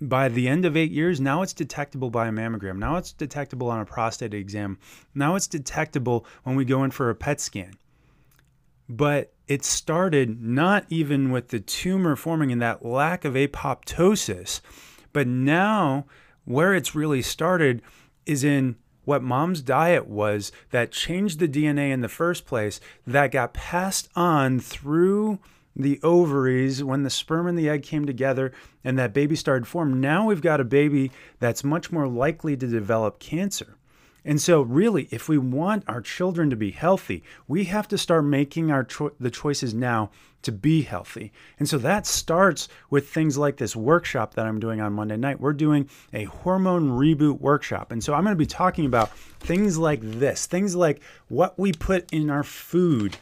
by 0.00 0.28
the 0.28 0.48
end 0.48 0.64
of 0.64 0.76
eight 0.76 0.90
years, 0.90 1.20
now 1.20 1.42
it's 1.42 1.52
detectable 1.52 2.10
by 2.10 2.28
a 2.28 2.32
mammogram. 2.32 2.78
Now 2.78 2.96
it's 2.96 3.12
detectable 3.12 3.70
on 3.70 3.80
a 3.80 3.86
prostate 3.86 4.34
exam. 4.34 4.78
Now 5.14 5.36
it's 5.36 5.46
detectable 5.46 6.26
when 6.42 6.56
we 6.56 6.64
go 6.64 6.84
in 6.84 6.90
for 6.90 7.08
a 7.08 7.14
PET 7.14 7.40
scan. 7.40 7.74
But 8.88 9.32
it 9.48 9.64
started 9.64 10.42
not 10.42 10.84
even 10.88 11.30
with 11.30 11.48
the 11.48 11.60
tumor 11.60 12.14
forming 12.14 12.52
and 12.52 12.62
that 12.62 12.84
lack 12.84 13.24
of 13.24 13.34
apoptosis, 13.34 14.60
but 15.12 15.26
now 15.26 16.06
where 16.44 16.74
it's 16.74 16.94
really 16.94 17.22
started 17.22 17.82
is 18.26 18.44
in 18.44 18.76
what 19.04 19.22
mom's 19.22 19.62
diet 19.62 20.06
was 20.06 20.52
that 20.70 20.92
changed 20.92 21.38
the 21.38 21.48
DNA 21.48 21.90
in 21.90 22.00
the 22.00 22.08
first 22.08 22.44
place, 22.44 22.80
that 23.06 23.30
got 23.30 23.54
passed 23.54 24.08
on 24.14 24.60
through 24.60 25.38
the 25.76 26.00
ovaries, 26.02 26.82
when 26.82 27.02
the 27.02 27.10
sperm 27.10 27.46
and 27.46 27.58
the 27.58 27.68
egg 27.68 27.82
came 27.82 28.06
together 28.06 28.52
and 28.82 28.98
that 28.98 29.12
baby 29.12 29.36
started 29.36 29.66
form, 29.68 30.00
now 30.00 30.26
we've 30.26 30.40
got 30.40 30.60
a 30.60 30.64
baby 30.64 31.12
that's 31.38 31.62
much 31.62 31.92
more 31.92 32.08
likely 32.08 32.56
to 32.56 32.66
develop 32.66 33.18
cancer. 33.18 33.76
And 34.24 34.40
so, 34.40 34.62
really, 34.62 35.06
if 35.12 35.28
we 35.28 35.38
want 35.38 35.84
our 35.86 36.00
children 36.00 36.50
to 36.50 36.56
be 36.56 36.72
healthy, 36.72 37.22
we 37.46 37.64
have 37.64 37.86
to 37.88 37.96
start 37.96 38.24
making 38.24 38.72
our 38.72 38.82
cho- 38.82 39.12
the 39.20 39.30
choices 39.30 39.72
now 39.72 40.10
to 40.42 40.52
be 40.52 40.82
healthy. 40.82 41.32
And 41.58 41.68
so 41.68 41.78
that 41.78 42.06
starts 42.06 42.68
with 42.88 43.08
things 43.08 43.36
like 43.36 43.56
this 43.56 43.74
workshop 43.74 44.34
that 44.34 44.46
I'm 44.46 44.60
doing 44.60 44.80
on 44.80 44.92
Monday 44.92 45.16
night. 45.16 45.40
We're 45.40 45.52
doing 45.52 45.88
a 46.12 46.24
hormone 46.24 46.90
reboot 46.90 47.40
workshop. 47.40 47.90
And 47.90 48.02
so 48.02 48.14
I'm 48.14 48.22
going 48.22 48.34
to 48.34 48.38
be 48.38 48.46
talking 48.46 48.86
about 48.86 49.10
things 49.40 49.78
like 49.78 50.00
this, 50.02 50.46
things 50.46 50.76
like 50.76 51.00
what 51.28 51.58
we 51.58 51.72
put 51.72 52.12
in 52.12 52.30
our 52.30 52.44
food, 52.44 53.16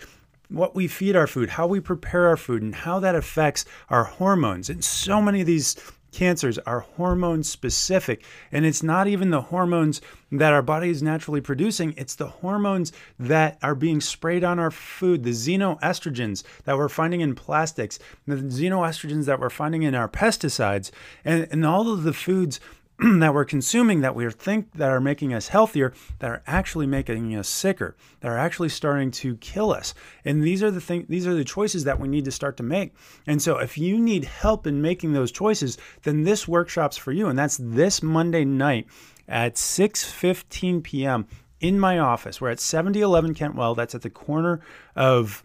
what 0.49 0.75
we 0.75 0.87
feed 0.89 1.17
our 1.17 1.27
food, 1.27 1.51
how 1.51 1.67
we 1.67 1.81
prepare 1.81 2.29
our 2.29 2.37
food, 2.37 2.63
and 2.63 2.75
how 2.75 3.01
that 3.01 3.15
affects 3.15 3.65
our 3.89 4.05
hormones. 4.05 4.71
And 4.71 4.85
so 4.85 5.21
many 5.21 5.41
of 5.41 5.47
these 5.47 5.77
cancers 6.15 6.59
are 6.59 6.81
hormone 6.81 7.43
specific. 7.43 8.25
And 8.53 8.65
it's 8.65 8.83
not 8.83 9.07
even 9.07 9.31
the 9.31 9.43
hormones 9.43 10.01
that 10.31 10.53
our 10.53 10.63
body 10.63 10.89
is 10.89 11.03
naturally 11.03 11.41
producing, 11.41 11.93
it's 11.97 12.15
the 12.15 12.29
hormones 12.29 12.93
that 13.19 13.59
are 13.63 13.75
being 13.75 14.01
sprayed 14.01 14.45
on 14.45 14.59
our 14.59 14.71
food, 14.71 15.25
the 15.25 15.31
xenoestrogens 15.31 16.43
that 16.65 16.77
we're 16.77 16.89
finding 16.89 17.21
in 17.21 17.35
plastics, 17.35 17.99
the 18.27 18.37
xenoestrogens 18.37 19.27
that 19.27 19.39
we're 19.39 19.51
finding 19.51 19.83
in 19.83 19.95
our 19.95 20.09
pesticides, 20.09 20.91
and, 21.25 21.47
and 21.51 21.67
all 21.67 21.93
of 21.93 22.05
the 22.05 22.13
foods 22.13 22.61
that 23.19 23.35
we're 23.35 23.45
consuming 23.45 24.03
that 24.03 24.15
we 24.15 24.29
think 24.31 24.73
that 24.73 24.91
are 24.91 25.01
making 25.01 25.35
us 25.35 25.49
healthier 25.49 25.93
that 26.21 26.31
are 26.31 26.43
actually 26.47 26.87
making 26.87 27.35
us 27.35 27.49
sicker 27.49 27.97
that 28.21 28.29
are 28.29 28.39
actually 28.39 28.69
starting 28.69 29.11
to 29.11 29.37
kill 29.39 29.73
us. 29.73 29.95
And 30.25 30.45
these 30.45 30.63
are 30.63 30.71
the 30.71 30.81
thing 30.81 31.07
these 31.09 31.27
are 31.27 31.35
the 31.35 31.45
choices 31.45 31.85
that 31.85 31.99
we 31.99 32.07
need 32.07 32.25
to 32.27 32.31
start 32.31 32.57
to 32.59 32.63
make. 32.63 32.95
And 33.27 33.43
so 33.43 33.59
if 33.59 33.77
you 33.77 33.99
need 33.99 34.25
help 34.25 34.67
in 34.67 34.81
making 34.81 35.13
those 35.13 35.33
choices 35.33 35.77
then 36.05 36.23
this 36.23 36.47
workshop's 36.47 36.97
for 36.97 37.11
you. 37.11 37.27
And 37.27 37.39
that's 37.39 37.59
this 37.61 38.01
monday 38.01 38.45
night 38.45 38.87
at 39.27 39.57
6:15 39.57 40.83
p.m. 40.85 41.27
in 41.61 41.81
my 41.81 41.99
office. 41.99 42.41
We're 42.41 42.51
at 42.51 42.61
7011 42.61 43.35
kentwell 43.35 43.75
that's 43.75 43.97
at 43.97 44.03
the 44.03 44.11
corner 44.11 44.61
of 44.95 45.45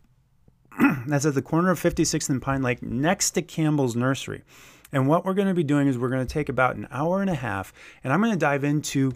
that's 1.07 1.25
at 1.25 1.33
the 1.33 1.41
corner 1.41 1.71
of 1.71 1.79
56th 1.79 2.29
and 2.29 2.41
pine 2.41 2.61
lake 2.61 2.83
next 2.83 3.31
to 3.31 3.41
campbell's 3.41 3.95
nursery 3.95 4.43
and 4.91 5.07
what 5.07 5.25
we're 5.25 5.33
going 5.33 5.47
to 5.47 5.53
be 5.53 5.63
doing 5.63 5.87
is 5.87 5.97
we're 5.97 6.09
going 6.09 6.25
to 6.25 6.33
take 6.33 6.49
about 6.49 6.75
an 6.75 6.87
hour 6.91 7.21
and 7.21 7.29
a 7.29 7.35
half, 7.35 7.73
and 8.03 8.11
I'm 8.11 8.21
going 8.21 8.33
to 8.33 8.39
dive 8.39 8.63
into 8.63 9.13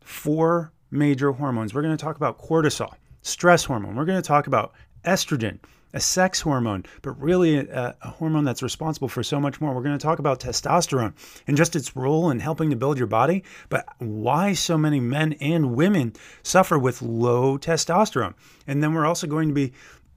four 0.00 0.72
major 0.90 1.32
hormones. 1.32 1.74
We're 1.74 1.82
going 1.82 1.96
to 1.96 2.02
talk 2.02 2.16
about 2.16 2.38
cortisol, 2.38 2.94
stress 3.22 3.64
hormone. 3.64 3.96
We're 3.96 4.04
going 4.04 4.20
to 4.20 4.26
talk 4.26 4.46
about 4.46 4.72
estrogen, 5.04 5.58
a 5.94 6.00
sex 6.00 6.40
hormone, 6.40 6.84
but 7.02 7.12
really 7.20 7.58
a, 7.58 7.96
a, 8.02 8.10
hormone 8.10 8.44
that's 8.44 8.62
responsible 8.62 9.08
for 9.08 9.22
so 9.22 9.40
much 9.40 9.60
more. 9.60 9.74
We're 9.74 9.82
going 9.82 9.98
to 9.98 10.02
talk 10.02 10.18
about 10.18 10.40
testosterone 10.40 11.14
and 11.46 11.56
just 11.56 11.76
its 11.76 11.96
role 11.96 12.30
in 12.30 12.40
helping 12.40 12.70
to 12.70 12.76
build 12.76 12.98
your 12.98 13.06
body, 13.06 13.44
but 13.68 13.86
why 13.98 14.52
so 14.52 14.76
many 14.76 15.00
men 15.00 15.34
and 15.34 15.74
women 15.74 16.12
suffer 16.42 16.78
with 16.78 17.02
low 17.02 17.58
testosterone. 17.58 18.34
And 18.66 18.82
then 18.82 18.92
we're 18.94 19.06
also 19.06 19.26
going 19.26 19.48
to 19.48 19.54
be 19.54 19.72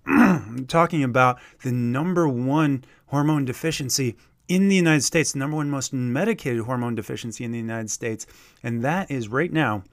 talking 0.67 1.03
about 1.03 1.39
the 1.63 1.71
number 1.71 2.27
one 2.27 2.83
hormone 3.07 3.45
deficiency 3.45 4.15
in 4.47 4.67
the 4.67 4.75
United 4.75 5.03
States, 5.03 5.31
the 5.31 5.39
number 5.39 5.57
one 5.57 5.69
most 5.69 5.93
medicated 5.93 6.65
hormone 6.65 6.95
deficiency 6.95 7.43
in 7.43 7.51
the 7.51 7.57
United 7.57 7.89
States, 7.89 8.25
and 8.63 8.83
that 8.83 9.09
is 9.09 9.27
right 9.27 9.51
now, 9.51 9.83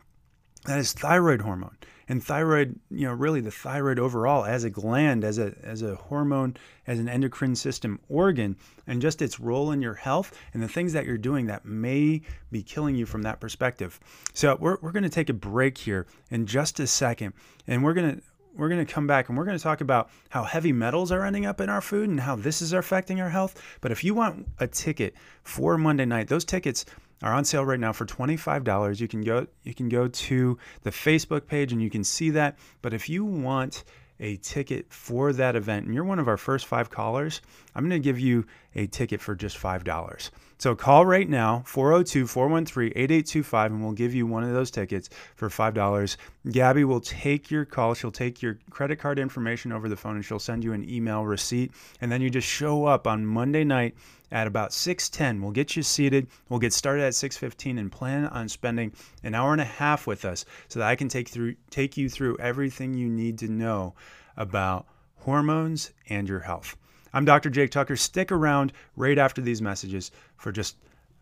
that 0.66 0.78
is 0.78 0.92
thyroid 0.92 1.42
hormone. 1.42 1.76
And 2.10 2.24
thyroid, 2.24 2.80
you 2.90 3.06
know, 3.06 3.12
really 3.12 3.42
the 3.42 3.50
thyroid 3.50 3.98
overall 3.98 4.46
as 4.46 4.64
a 4.64 4.70
gland, 4.70 5.24
as 5.24 5.38
a 5.38 5.54
as 5.62 5.82
a 5.82 5.94
hormone, 5.94 6.56
as 6.86 6.98
an 6.98 7.06
endocrine 7.06 7.54
system 7.54 8.00
organ, 8.08 8.56
and 8.86 9.02
just 9.02 9.20
its 9.20 9.38
role 9.38 9.72
in 9.72 9.82
your 9.82 9.92
health 9.92 10.34
and 10.54 10.62
the 10.62 10.68
things 10.68 10.94
that 10.94 11.04
you're 11.04 11.18
doing 11.18 11.46
that 11.46 11.66
may 11.66 12.22
be 12.50 12.62
killing 12.62 12.94
you 12.94 13.04
from 13.04 13.22
that 13.22 13.40
perspective. 13.40 14.00
So 14.32 14.56
we're, 14.58 14.78
we're 14.80 14.92
to 15.02 15.10
take 15.10 15.28
a 15.28 15.34
break 15.34 15.76
here 15.76 16.06
in 16.30 16.46
just 16.46 16.80
a 16.80 16.86
second, 16.86 17.34
and 17.66 17.84
we're 17.84 17.92
to 18.16 18.22
we're 18.56 18.68
going 18.68 18.84
to 18.84 18.92
come 18.92 19.06
back 19.06 19.28
and 19.28 19.38
we're 19.38 19.44
going 19.44 19.56
to 19.56 19.62
talk 19.62 19.80
about 19.80 20.10
how 20.30 20.42
heavy 20.42 20.72
metals 20.72 21.12
are 21.12 21.24
ending 21.24 21.46
up 21.46 21.60
in 21.60 21.68
our 21.68 21.80
food 21.80 22.08
and 22.08 22.20
how 22.20 22.36
this 22.36 22.60
is 22.60 22.72
affecting 22.72 23.20
our 23.20 23.30
health. 23.30 23.62
But 23.80 23.92
if 23.92 24.02
you 24.02 24.14
want 24.14 24.48
a 24.58 24.66
ticket 24.66 25.14
for 25.42 25.78
Monday 25.78 26.04
night, 26.04 26.28
those 26.28 26.44
tickets 26.44 26.84
are 27.22 27.32
on 27.32 27.44
sale 27.44 27.64
right 27.64 27.80
now 27.80 27.92
for 27.92 28.06
$25. 28.06 29.00
You 29.00 29.08
can 29.08 29.22
go 29.22 29.46
you 29.62 29.74
can 29.74 29.88
go 29.88 30.08
to 30.08 30.58
the 30.82 30.90
Facebook 30.90 31.46
page 31.46 31.72
and 31.72 31.82
you 31.82 31.90
can 31.90 32.04
see 32.04 32.30
that. 32.30 32.58
But 32.82 32.94
if 32.94 33.08
you 33.08 33.24
want 33.24 33.84
a 34.20 34.36
ticket 34.36 34.92
for 34.92 35.32
that 35.32 35.54
event 35.54 35.86
and 35.86 35.94
you're 35.94 36.04
one 36.04 36.18
of 36.18 36.28
our 36.28 36.36
first 36.36 36.66
5 36.66 36.90
callers, 36.90 37.40
I'm 37.74 37.88
going 37.88 38.00
to 38.00 38.04
give 38.04 38.18
you 38.18 38.46
a 38.74 38.86
ticket 38.86 39.20
for 39.20 39.34
just 39.34 39.58
$5. 39.58 40.30
So 40.60 40.74
call 40.74 41.06
right 41.06 41.28
now, 41.28 41.62
402 41.66 42.26
413 42.26 42.92
8825, 42.96 43.72
and 43.72 43.82
we'll 43.82 43.92
give 43.92 44.12
you 44.12 44.26
one 44.26 44.42
of 44.42 44.52
those 44.52 44.72
tickets 44.72 45.08
for 45.36 45.48
$5. 45.48 46.16
Gabby 46.50 46.82
will 46.82 47.00
take 47.00 47.48
your 47.48 47.64
call. 47.64 47.94
She'll 47.94 48.10
take 48.10 48.42
your 48.42 48.58
credit 48.68 48.96
card 48.96 49.20
information 49.20 49.70
over 49.70 49.88
the 49.88 49.96
phone 49.96 50.16
and 50.16 50.24
she'll 50.24 50.40
send 50.40 50.64
you 50.64 50.72
an 50.72 50.88
email 50.90 51.24
receipt. 51.24 51.70
And 52.00 52.10
then 52.10 52.20
you 52.20 52.28
just 52.28 52.48
show 52.48 52.86
up 52.86 53.06
on 53.06 53.24
Monday 53.24 53.62
night 53.62 53.94
at 54.32 54.48
about 54.48 54.72
6:10. 54.72 55.40
We'll 55.40 55.52
get 55.52 55.76
you 55.76 55.84
seated. 55.84 56.26
We'll 56.48 56.58
get 56.58 56.72
started 56.72 57.04
at 57.04 57.14
6:15 57.14 57.78
and 57.78 57.92
plan 57.92 58.26
on 58.26 58.48
spending 58.48 58.92
an 59.22 59.36
hour 59.36 59.52
and 59.52 59.60
a 59.60 59.64
half 59.64 60.08
with 60.08 60.24
us 60.24 60.44
so 60.66 60.80
that 60.80 60.88
I 60.88 60.96
can 60.96 61.08
take 61.08 61.28
through 61.28 61.54
take 61.70 61.96
you 61.96 62.08
through 62.08 62.36
everything 62.38 62.94
you 62.94 63.08
need 63.08 63.38
to 63.38 63.48
know 63.48 63.94
about 64.36 64.86
hormones 65.18 65.92
and 66.08 66.28
your 66.28 66.40
health. 66.40 66.76
I'm 67.18 67.24
Dr. 67.24 67.50
Jake 67.50 67.72
Tucker. 67.72 67.96
Stick 67.96 68.30
around 68.30 68.72
right 68.94 69.18
after 69.18 69.40
these 69.40 69.60
messages 69.60 70.12
for 70.36 70.52
just 70.52 70.76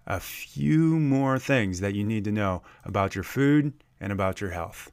a 0.07 0.21
few 0.21 0.99
more 0.99 1.39
things 1.39 1.81
that 1.81 1.95
you 1.95 2.05
need 2.05 2.25
to 2.25 2.33
know 2.33 2.63
about 2.85 3.15
your 3.15 3.25
food 3.25 3.73
and 3.99 4.13
about 4.13 4.39
your 4.39 4.51
health. 4.51 4.93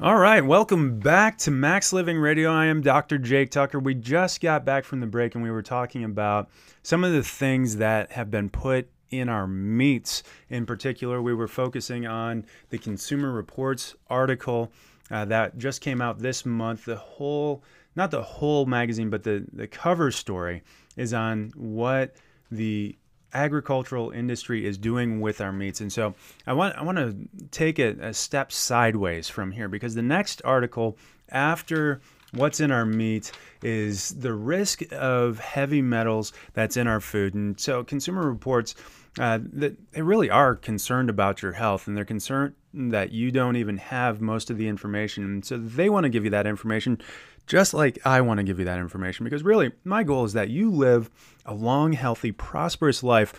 All 0.00 0.16
right, 0.16 0.44
welcome 0.44 0.98
back 0.98 1.38
to 1.38 1.52
Max 1.52 1.92
Living 1.92 2.18
Radio. 2.18 2.50
I 2.50 2.66
am 2.66 2.80
Dr. 2.80 3.18
Jake 3.18 3.52
Tucker. 3.52 3.78
We 3.78 3.94
just 3.94 4.40
got 4.40 4.64
back 4.64 4.84
from 4.84 4.98
the 4.98 5.06
break 5.06 5.36
and 5.36 5.44
we 5.44 5.50
were 5.52 5.62
talking 5.62 6.02
about 6.02 6.50
some 6.82 7.04
of 7.04 7.12
the 7.12 7.22
things 7.22 7.76
that 7.76 8.10
have 8.10 8.32
been 8.32 8.50
put 8.50 8.88
in 9.10 9.28
our 9.28 9.46
meats. 9.46 10.22
In 10.48 10.66
particular, 10.66 11.22
we 11.22 11.34
were 11.34 11.48
focusing 11.48 12.06
on 12.06 12.44
the 12.70 12.78
Consumer 12.78 13.32
Reports 13.32 13.94
article 14.08 14.72
uh, 15.10 15.24
that 15.26 15.56
just 15.58 15.80
came 15.80 16.00
out 16.00 16.18
this 16.18 16.44
month. 16.44 16.84
The 16.84 16.96
whole, 16.96 17.62
not 17.94 18.10
the 18.10 18.22
whole 18.22 18.66
magazine, 18.66 19.10
but 19.10 19.22
the, 19.22 19.44
the 19.52 19.66
cover 19.66 20.10
story 20.10 20.62
is 20.96 21.14
on 21.14 21.52
what 21.54 22.16
the 22.50 22.96
agricultural 23.34 24.10
industry 24.10 24.64
is 24.64 24.78
doing 24.78 25.20
with 25.20 25.40
our 25.40 25.52
meats. 25.52 25.80
And 25.80 25.92
so 25.92 26.14
I 26.46 26.52
want 26.54 26.76
I 26.76 26.82
want 26.82 26.98
to 26.98 27.16
take 27.50 27.78
a, 27.78 27.90
a 28.00 28.14
step 28.14 28.50
sideways 28.50 29.28
from 29.28 29.52
here 29.52 29.68
because 29.68 29.94
the 29.94 30.02
next 30.02 30.40
article 30.44 30.96
after 31.28 32.00
what's 32.36 32.60
in 32.60 32.70
our 32.70 32.84
meat 32.84 33.32
is 33.62 34.10
the 34.10 34.32
risk 34.32 34.82
of 34.92 35.38
heavy 35.38 35.82
metals 35.82 36.32
that's 36.52 36.76
in 36.76 36.86
our 36.86 37.00
food. 37.00 37.34
And 37.34 37.58
so 37.58 37.84
Consumer 37.84 38.28
Reports 38.28 38.74
uh, 39.18 39.38
that 39.54 39.76
they 39.92 40.02
really 40.02 40.28
are 40.28 40.54
concerned 40.54 41.08
about 41.08 41.42
your 41.42 41.52
health 41.52 41.86
and 41.86 41.96
they're 41.96 42.04
concerned 42.04 42.54
that 42.74 43.12
you 43.12 43.30
don't 43.30 43.56
even 43.56 43.78
have 43.78 44.20
most 44.20 44.50
of 44.50 44.58
the 44.58 44.68
information. 44.68 45.24
And 45.24 45.44
so 45.44 45.56
they 45.56 45.88
want 45.88 46.04
to 46.04 46.10
give 46.10 46.24
you 46.24 46.30
that 46.30 46.46
information 46.46 47.00
just 47.46 47.74
like 47.74 47.98
I 48.04 48.20
want 48.20 48.38
to 48.38 48.44
give 48.44 48.58
you 48.58 48.64
that 48.64 48.78
information 48.78 49.24
because 49.24 49.42
really 49.42 49.72
my 49.84 50.02
goal 50.02 50.24
is 50.24 50.32
that 50.34 50.50
you 50.50 50.70
live 50.70 51.10
a 51.44 51.54
long, 51.54 51.92
healthy, 51.92 52.32
prosperous 52.32 53.02
life, 53.02 53.32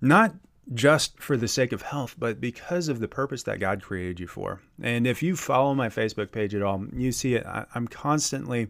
not 0.00 0.34
just 0.74 1.20
for 1.20 1.36
the 1.36 1.48
sake 1.48 1.72
of 1.72 1.82
health, 1.82 2.14
but 2.18 2.40
because 2.40 2.88
of 2.88 3.00
the 3.00 3.08
purpose 3.08 3.42
that 3.44 3.60
God 3.60 3.82
created 3.82 4.20
you 4.20 4.26
for. 4.26 4.60
And 4.80 5.06
if 5.06 5.22
you 5.22 5.36
follow 5.36 5.74
my 5.74 5.88
Facebook 5.88 6.30
page 6.30 6.54
at 6.54 6.62
all, 6.62 6.84
you 6.94 7.12
see 7.12 7.34
it. 7.34 7.44
I'm 7.74 7.88
constantly 7.88 8.68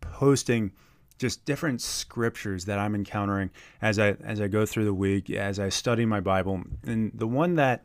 posting 0.00 0.72
just 1.18 1.44
different 1.44 1.80
scriptures 1.80 2.66
that 2.66 2.78
I'm 2.78 2.94
encountering 2.94 3.50
as 3.80 3.98
I 3.98 4.16
as 4.22 4.40
I 4.40 4.48
go 4.48 4.66
through 4.66 4.84
the 4.84 4.94
week, 4.94 5.30
as 5.30 5.58
I 5.58 5.68
study 5.68 6.04
my 6.04 6.20
Bible. 6.20 6.62
And 6.84 7.10
the 7.14 7.26
one 7.26 7.56
that 7.56 7.84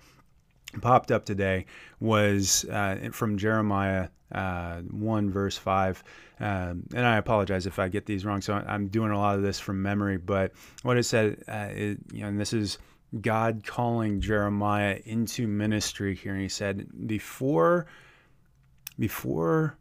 popped 0.81 1.11
up 1.11 1.25
today 1.25 1.65
was 1.99 2.65
uh, 2.65 3.09
from 3.11 3.37
Jeremiah 3.37 4.09
uh, 4.31 4.79
1 4.81 5.29
verse 5.29 5.57
5 5.57 6.03
um, 6.39 6.83
and 6.95 7.05
i 7.05 7.17
apologize 7.17 7.65
if 7.65 7.79
i 7.79 7.89
get 7.89 8.05
these 8.05 8.25
wrong 8.25 8.41
so 8.41 8.53
i'm 8.53 8.87
doing 8.87 9.11
a 9.11 9.17
lot 9.17 9.35
of 9.35 9.41
this 9.41 9.59
from 9.59 9.81
memory 9.81 10.15
but 10.15 10.53
what 10.83 10.97
it 10.97 11.03
said 11.03 11.43
uh, 11.49 11.67
it, 11.69 11.97
you 12.13 12.21
know 12.21 12.29
and 12.29 12.39
this 12.39 12.53
is 12.53 12.77
god 13.19 13.63
calling 13.65 14.21
jeremiah 14.21 14.99
into 15.05 15.47
ministry 15.47 16.15
here 16.15 16.33
and 16.33 16.41
he 16.41 16.49
said 16.49 16.87
before 17.07 17.85
before 18.97 19.77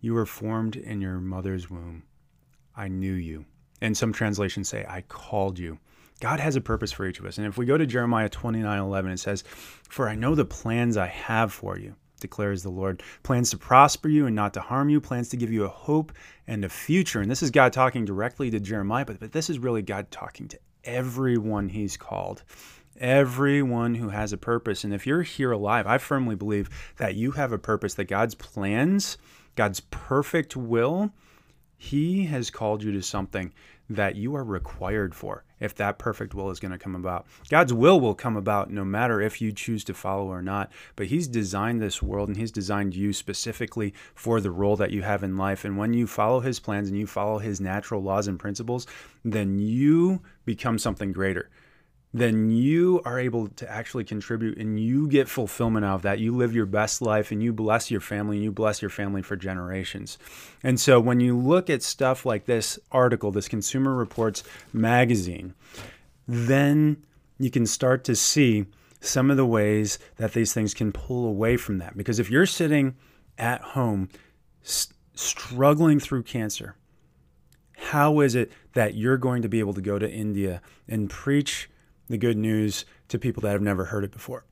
you 0.00 0.14
were 0.14 0.26
formed 0.26 0.76
in 0.76 1.00
your 1.00 1.18
mother's 1.18 1.68
womb 1.68 2.02
I 2.74 2.88
knew 2.88 3.12
you. 3.12 3.44
And 3.80 3.96
some 3.96 4.12
translations 4.12 4.68
say, 4.68 4.84
I 4.88 5.02
called 5.02 5.58
you. 5.58 5.78
God 6.20 6.38
has 6.38 6.54
a 6.54 6.60
purpose 6.60 6.92
for 6.92 7.06
each 7.06 7.18
of 7.18 7.26
us. 7.26 7.38
And 7.38 7.46
if 7.46 7.58
we 7.58 7.66
go 7.66 7.76
to 7.76 7.86
Jeremiah 7.86 8.28
29 8.28 8.78
11, 8.78 9.10
it 9.10 9.18
says, 9.18 9.42
For 9.88 10.08
I 10.08 10.14
know 10.14 10.34
the 10.34 10.44
plans 10.44 10.96
I 10.96 11.08
have 11.08 11.52
for 11.52 11.76
you, 11.76 11.96
declares 12.20 12.62
the 12.62 12.70
Lord. 12.70 13.02
Plans 13.24 13.50
to 13.50 13.58
prosper 13.58 14.08
you 14.08 14.26
and 14.26 14.36
not 14.36 14.54
to 14.54 14.60
harm 14.60 14.88
you, 14.88 15.00
plans 15.00 15.30
to 15.30 15.36
give 15.36 15.52
you 15.52 15.64
a 15.64 15.68
hope 15.68 16.12
and 16.46 16.64
a 16.64 16.68
future. 16.68 17.20
And 17.20 17.30
this 17.30 17.42
is 17.42 17.50
God 17.50 17.72
talking 17.72 18.04
directly 18.04 18.50
to 18.50 18.60
Jeremiah, 18.60 19.04
but, 19.04 19.18
but 19.18 19.32
this 19.32 19.50
is 19.50 19.58
really 19.58 19.82
God 19.82 20.10
talking 20.12 20.46
to 20.48 20.58
everyone 20.84 21.68
he's 21.68 21.96
called. 21.96 22.42
Everyone 22.98 23.94
who 23.94 24.10
has 24.10 24.32
a 24.32 24.36
purpose. 24.36 24.84
And 24.84 24.92
if 24.92 25.06
you're 25.06 25.22
here 25.22 25.52
alive, 25.52 25.86
I 25.86 25.98
firmly 25.98 26.36
believe 26.36 26.68
that 26.98 27.14
you 27.14 27.32
have 27.32 27.52
a 27.52 27.58
purpose, 27.58 27.94
that 27.94 28.04
God's 28.04 28.34
plans, 28.34 29.18
God's 29.56 29.80
perfect 29.80 30.56
will, 30.56 31.12
He 31.76 32.26
has 32.26 32.50
called 32.50 32.82
you 32.82 32.92
to 32.92 33.02
something 33.02 33.52
that 33.94 34.16
you 34.16 34.34
are 34.34 34.44
required 34.44 35.14
for 35.14 35.44
if 35.60 35.74
that 35.76 35.98
perfect 35.98 36.34
will 36.34 36.50
is 36.50 36.58
going 36.58 36.72
to 36.72 36.78
come 36.78 36.94
about. 36.94 37.26
God's 37.48 37.72
will 37.72 38.00
will 38.00 38.14
come 38.14 38.36
about 38.36 38.70
no 38.70 38.84
matter 38.84 39.20
if 39.20 39.40
you 39.40 39.52
choose 39.52 39.84
to 39.84 39.94
follow 39.94 40.26
or 40.26 40.42
not, 40.42 40.72
but 40.96 41.06
He's 41.06 41.28
designed 41.28 41.80
this 41.80 42.02
world 42.02 42.28
and 42.28 42.36
He's 42.36 42.50
designed 42.50 42.94
you 42.96 43.12
specifically 43.12 43.94
for 44.14 44.40
the 44.40 44.50
role 44.50 44.76
that 44.76 44.90
you 44.90 45.02
have 45.02 45.22
in 45.22 45.36
life. 45.36 45.64
And 45.64 45.78
when 45.78 45.94
you 45.94 46.06
follow 46.06 46.40
His 46.40 46.58
plans 46.58 46.88
and 46.88 46.98
you 46.98 47.06
follow 47.06 47.38
His 47.38 47.60
natural 47.60 48.02
laws 48.02 48.26
and 48.26 48.38
principles, 48.38 48.86
then 49.24 49.58
you 49.58 50.22
become 50.44 50.78
something 50.78 51.12
greater 51.12 51.48
then 52.14 52.50
you 52.50 53.00
are 53.04 53.18
able 53.18 53.48
to 53.48 53.70
actually 53.70 54.04
contribute 54.04 54.58
and 54.58 54.78
you 54.78 55.08
get 55.08 55.28
fulfillment 55.28 55.84
out 55.84 55.96
of 55.96 56.02
that. 56.02 56.18
You 56.18 56.36
live 56.36 56.54
your 56.54 56.66
best 56.66 57.00
life 57.00 57.30
and 57.30 57.42
you 57.42 57.52
bless 57.52 57.90
your 57.90 58.02
family 58.02 58.36
and 58.36 58.44
you 58.44 58.52
bless 58.52 58.82
your 58.82 58.90
family 58.90 59.22
for 59.22 59.34
generations. 59.34 60.18
And 60.62 60.78
so 60.78 61.00
when 61.00 61.20
you 61.20 61.36
look 61.36 61.70
at 61.70 61.82
stuff 61.82 62.26
like 62.26 62.44
this 62.44 62.78
article, 62.90 63.30
this 63.30 63.48
Consumer 63.48 63.94
Reports 63.94 64.44
magazine, 64.74 65.54
then 66.28 67.02
you 67.38 67.50
can 67.50 67.66
start 67.66 68.04
to 68.04 68.14
see 68.14 68.66
some 69.00 69.30
of 69.30 69.36
the 69.36 69.46
ways 69.46 69.98
that 70.16 70.32
these 70.32 70.52
things 70.52 70.74
can 70.74 70.92
pull 70.92 71.26
away 71.26 71.56
from 71.56 71.78
that. 71.78 71.96
Because 71.96 72.18
if 72.18 72.30
you're 72.30 72.46
sitting 72.46 72.94
at 73.38 73.60
home 73.62 74.10
st- 74.62 74.94
struggling 75.14 75.98
through 75.98 76.22
cancer, 76.22 76.76
how 77.76 78.20
is 78.20 78.34
it 78.34 78.52
that 78.74 78.94
you're 78.94 79.16
going 79.16 79.42
to 79.42 79.48
be 79.48 79.58
able 79.60 79.74
to 79.74 79.80
go 79.80 79.98
to 79.98 80.08
India 80.08 80.62
and 80.86 81.10
preach 81.10 81.68
the 82.08 82.18
good 82.18 82.36
news 82.36 82.84
to 83.08 83.18
people 83.18 83.42
that 83.42 83.52
have 83.52 83.62
never 83.62 83.86
heard 83.86 84.04
it 84.04 84.12
before. 84.12 84.44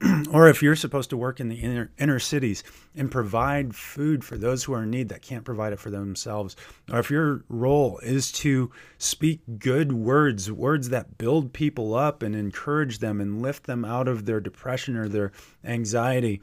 or 0.32 0.48
if 0.48 0.62
you're 0.62 0.76
supposed 0.76 1.08
to 1.10 1.16
work 1.16 1.40
in 1.40 1.48
the 1.48 1.56
inner, 1.56 1.90
inner 1.98 2.18
cities 2.18 2.62
and 2.94 3.10
provide 3.10 3.74
food 3.74 4.22
for 4.22 4.36
those 4.36 4.64
who 4.64 4.74
are 4.74 4.82
in 4.82 4.90
need 4.90 5.08
that 5.08 5.22
can't 5.22 5.44
provide 5.44 5.72
it 5.72 5.80
for 5.80 5.90
themselves, 5.90 6.54
or 6.92 6.98
if 6.98 7.10
your 7.10 7.44
role 7.48 7.98
is 8.00 8.30
to 8.30 8.70
speak 8.98 9.40
good 9.58 9.92
words, 9.92 10.52
words 10.52 10.90
that 10.90 11.16
build 11.16 11.52
people 11.52 11.94
up 11.94 12.22
and 12.22 12.36
encourage 12.36 12.98
them 12.98 13.20
and 13.20 13.40
lift 13.40 13.64
them 13.64 13.84
out 13.84 14.06
of 14.06 14.26
their 14.26 14.40
depression 14.40 14.96
or 14.96 15.08
their 15.08 15.32
anxiety, 15.64 16.42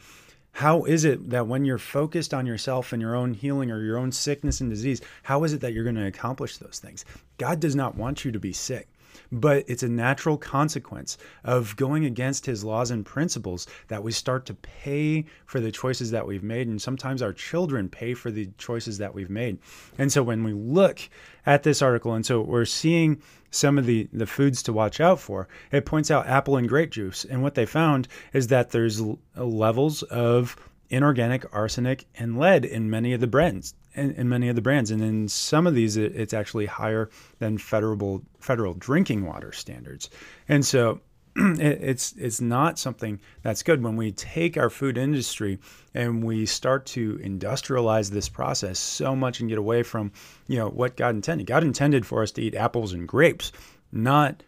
how 0.53 0.83
is 0.83 1.03
it 1.03 1.29
that 1.29 1.47
when 1.47 1.65
you're 1.65 1.77
focused 1.77 2.33
on 2.33 2.45
yourself 2.45 2.91
and 2.91 3.01
your 3.01 3.15
own 3.15 3.33
healing 3.33 3.69
or 3.69 3.81
your 3.81 3.97
own 3.97 4.11
sickness 4.11 4.61
and 4.61 4.69
disease, 4.69 5.01
how 5.23 5.43
is 5.43 5.53
it 5.53 5.61
that 5.61 5.73
you're 5.73 5.83
going 5.83 5.95
to 5.95 6.07
accomplish 6.07 6.57
those 6.57 6.79
things? 6.79 7.05
God 7.37 7.59
does 7.59 7.75
not 7.75 7.95
want 7.95 8.25
you 8.25 8.31
to 8.31 8.39
be 8.39 8.53
sick 8.53 8.87
but 9.31 9.63
it's 9.67 9.83
a 9.83 9.89
natural 9.89 10.37
consequence 10.37 11.17
of 11.43 11.75
going 11.75 12.05
against 12.05 12.45
his 12.45 12.63
laws 12.63 12.91
and 12.91 13.05
principles 13.05 13.67
that 13.87 14.03
we 14.03 14.11
start 14.11 14.45
to 14.45 14.53
pay 14.55 15.25
for 15.45 15.59
the 15.59 15.71
choices 15.71 16.11
that 16.11 16.25
we've 16.25 16.43
made. 16.43 16.67
And 16.67 16.81
sometimes 16.81 17.21
our 17.21 17.33
children 17.33 17.89
pay 17.89 18.13
for 18.13 18.31
the 18.31 18.49
choices 18.57 18.97
that 18.97 19.13
we've 19.13 19.29
made. 19.29 19.59
And 19.97 20.11
so 20.11 20.23
when 20.23 20.43
we 20.43 20.53
look 20.53 20.99
at 21.45 21.63
this 21.63 21.81
article, 21.81 22.13
and 22.13 22.25
so 22.25 22.41
we're 22.41 22.65
seeing 22.65 23.21
some 23.51 23.77
of 23.77 23.85
the, 23.85 24.07
the 24.11 24.25
foods 24.25 24.63
to 24.63 24.73
watch 24.73 24.99
out 24.99 25.19
for, 25.19 25.47
it 25.71 25.85
points 25.85 26.09
out 26.09 26.27
apple 26.27 26.57
and 26.57 26.67
grape 26.67 26.91
juice. 26.91 27.25
And 27.25 27.43
what 27.43 27.55
they 27.55 27.65
found 27.65 28.07
is 28.33 28.47
that 28.47 28.71
there's 28.71 29.01
levels 29.35 30.03
of 30.03 30.55
inorganic 30.93 31.43
arsenic 31.51 32.05
and 32.15 32.37
lead 32.37 32.63
in 32.63 32.87
many 32.87 33.13
of 33.13 33.19
the 33.19 33.27
brands 33.27 33.73
in, 33.95 34.11
in 34.11 34.29
many 34.29 34.47
of 34.47 34.55
the 34.55 34.61
brands. 34.61 34.91
And 34.91 35.01
in 35.01 35.27
some 35.27 35.65
of 35.65 35.73
these 35.73 35.97
it, 35.97 36.15
it's 36.15 36.33
actually 36.33 36.67
higher 36.67 37.09
than 37.39 37.57
federal 37.57 38.21
federal 38.39 38.75
drinking 38.75 39.25
water 39.25 39.51
standards. 39.51 40.09
And 40.47 40.63
so 40.63 41.01
it, 41.35 41.81
it's 41.81 42.13
it's 42.13 42.39
not 42.39 42.77
something 42.77 43.19
that's 43.41 43.63
good. 43.63 43.83
When 43.83 43.95
we 43.95 44.11
take 44.11 44.55
our 44.55 44.69
food 44.69 44.97
industry 44.97 45.57
and 45.95 46.23
we 46.23 46.45
start 46.45 46.85
to 46.87 47.17
industrialize 47.23 48.11
this 48.11 48.29
process 48.29 48.77
so 48.77 49.15
much 49.15 49.39
and 49.39 49.49
get 49.49 49.57
away 49.57 49.81
from 49.81 50.11
you 50.47 50.57
know 50.57 50.69
what 50.69 50.95
God 50.95 51.15
intended. 51.15 51.47
God 51.47 51.63
intended 51.63 52.05
for 52.05 52.21
us 52.21 52.31
to 52.33 52.41
eat 52.43 52.53
apples 52.53 52.93
and 52.93 53.07
grapes 53.07 53.51
not 53.91 54.43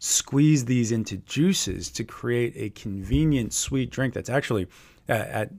squeeze 0.00 0.64
these 0.64 0.92
into 0.92 1.16
juices 1.18 1.90
to 1.90 2.04
create 2.04 2.52
a 2.56 2.70
convenient 2.70 3.52
sweet 3.52 3.90
drink 3.90 4.14
that's 4.14 4.30
actually 4.30 4.68
at 5.08 5.50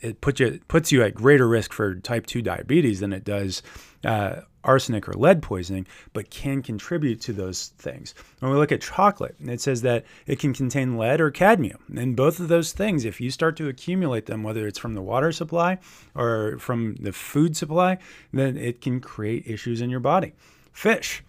it 0.00 0.20
puts 0.20 0.40
you 0.40 0.60
puts 0.68 0.92
you 0.92 1.02
at 1.02 1.14
greater 1.14 1.48
risk 1.48 1.72
for 1.72 1.96
type 1.96 2.26
2 2.26 2.42
diabetes 2.42 3.00
than 3.00 3.12
it 3.12 3.24
does 3.24 3.62
uh, 4.04 4.40
arsenic 4.64 5.08
or 5.08 5.12
lead 5.14 5.42
poisoning, 5.42 5.86
but 6.12 6.30
can 6.30 6.62
contribute 6.62 7.20
to 7.20 7.32
those 7.32 7.68
things. 7.78 8.14
When 8.40 8.50
we 8.50 8.56
look 8.56 8.72
at 8.72 8.80
chocolate, 8.80 9.36
it 9.40 9.60
says 9.60 9.82
that 9.82 10.04
it 10.26 10.38
can 10.38 10.54
contain 10.54 10.96
lead 10.96 11.20
or 11.20 11.30
cadmium. 11.30 11.82
And 11.96 12.16
both 12.16 12.40
of 12.40 12.48
those 12.48 12.72
things, 12.72 13.04
if 13.04 13.20
you 13.20 13.30
start 13.30 13.56
to 13.56 13.68
accumulate 13.68 14.26
them, 14.26 14.42
whether 14.42 14.66
it's 14.66 14.78
from 14.78 14.94
the 14.94 15.02
water 15.02 15.32
supply 15.32 15.78
or 16.14 16.58
from 16.58 16.96
the 16.96 17.12
food 17.12 17.56
supply, 17.56 17.98
then 18.32 18.56
it 18.56 18.80
can 18.80 19.00
create 19.00 19.46
issues 19.46 19.80
in 19.80 19.90
your 19.90 20.00
body. 20.00 20.32
Fish. 20.72 21.22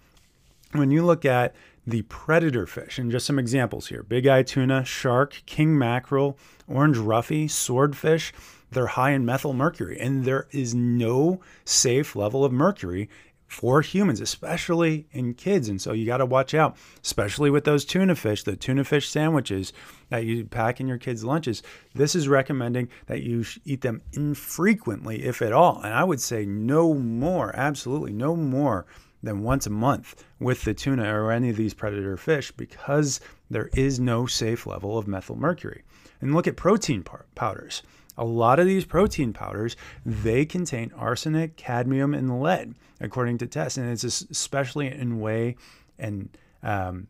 When 0.72 0.92
you 0.92 1.06
look 1.06 1.26
at 1.26 1.56
the 1.88 2.02
predator 2.04 2.66
fish. 2.66 2.98
And 2.98 3.12
just 3.12 3.26
some 3.26 3.40
examples 3.40 3.88
here 3.88 4.04
big 4.04 4.28
eye 4.28 4.44
tuna, 4.44 4.86
shark, 4.86 5.44
king 5.46 5.78
mackerel, 5.78 6.38
orange 6.68 6.98
roughy, 6.98 7.50
swordfish. 7.50 8.34
They're 8.72 8.88
high 8.88 9.12
in 9.12 9.26
methyl 9.26 9.54
mercury, 9.54 10.00
and 10.00 10.26
there 10.26 10.48
is 10.52 10.74
no 10.74 11.40
safe 11.64 12.16
level 12.16 12.44
of 12.44 12.52
mercury 12.52 13.10
for 13.48 13.82
humans, 13.82 14.20
especially 14.20 15.08
in 15.12 15.34
kids. 15.34 15.70
And 15.70 15.82
so 15.82 15.94
you 15.94 16.06
got 16.06 16.18
to 16.18 16.26
watch 16.26 16.54
out, 16.54 16.76
especially 17.04 17.50
with 17.50 17.64
those 17.64 17.86
tuna 17.86 18.16
fish, 18.16 18.44
the 18.44 18.56
tuna 18.56 18.84
fish 18.84 19.08
sandwiches 19.08 19.72
that 20.10 20.26
you 20.26 20.46
pack 20.46 20.82
in 20.82 20.88
your 20.88 20.98
kids' 20.98 21.24
lunches. 21.24 21.62
This 21.94 22.16
is 22.16 22.28
recommending 22.28 22.90
that 23.06 23.22
you 23.22 23.46
eat 23.64 23.82
them 23.82 24.02
infrequently, 24.14 25.24
if 25.24 25.42
at 25.42 25.54
all. 25.54 25.80
And 25.84 25.94
I 25.94 26.04
would 26.04 26.20
say 26.20 26.46
no 26.46 26.96
more, 26.96 27.56
absolutely 27.56 28.14
no 28.14 28.36
more 28.36 28.86
than 29.24 29.44
once 29.44 29.66
a 29.66 29.70
month 29.70 30.24
with 30.40 30.64
the 30.64 30.74
tuna 30.74 31.14
or 31.14 31.32
any 31.32 31.50
of 31.50 31.56
these 31.56 31.74
predator 31.74 32.18
fish 32.18 32.52
because 32.52 33.20
there 33.50 33.70
is 33.74 34.00
no 34.00 34.26
safe 34.26 34.66
level 34.66 34.98
of 34.98 35.08
methyl 35.08 35.36
mercury. 35.36 35.84
And 36.22 36.34
look 36.34 36.48
at 36.48 36.56
protein 36.56 37.04
powders. 37.36 37.84
A 38.18 38.24
lot 38.26 38.60
of 38.60 38.66
these 38.66 38.86
protein 38.86 39.34
powders, 39.34 39.76
they 40.06 40.46
contain 40.46 40.92
arsenic, 40.96 41.58
cadmium, 41.58 42.14
and 42.14 42.42
lead, 42.42 42.76
according 43.02 43.40
to 43.40 43.48
tests. 43.48 43.78
And 43.78 43.92
it's 43.92 44.04
especially 44.04 44.88
in 44.88 45.20
whey 45.20 45.58
and 46.00 46.30
um, 46.64 47.08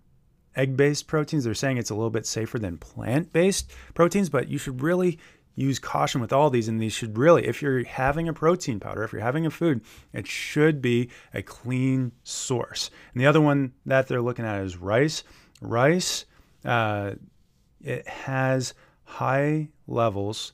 egg-based 0.56 1.08
proteins. 1.08 1.44
They're 1.44 1.54
saying 1.54 1.78
it's 1.78 1.90
a 1.90 1.96
little 1.96 2.10
bit 2.10 2.26
safer 2.26 2.58
than 2.58 2.78
plant-based 2.78 3.72
proteins, 3.94 4.30
but 4.30 4.48
you 4.48 4.58
should 4.58 4.82
really 4.82 5.20
use 5.56 5.80
caution 5.80 6.22
with 6.22 6.34
all 6.34 6.50
these 6.50 6.68
and 6.68 6.82
these 6.82 6.94
should 6.94 7.18
really 7.18 7.46
if 7.46 7.62
you're 7.62 7.84
having 7.86 8.28
a 8.28 8.34
protein 8.34 8.80
powder 8.80 9.04
if 9.04 9.14
you're 9.14 9.22
having 9.22 9.46
a 9.46 9.52
food 9.52 9.82
it 10.14 10.28
should 10.28 10.82
be 10.82 11.10
a 11.34 11.42
clean 11.42 12.12
source. 12.24 12.92
And 13.14 13.22
the 13.22 13.28
other 13.28 13.42
one 13.42 13.74
that 13.86 14.08
they're 14.08 14.22
looking 14.22 14.46
at 14.46 14.62
is 14.62 14.78
rice. 14.78 15.24
Rice 15.62 16.26
uh, 16.64 17.12
it 17.82 18.08
has 18.08 18.74
high 19.04 19.70
levels 19.88 20.54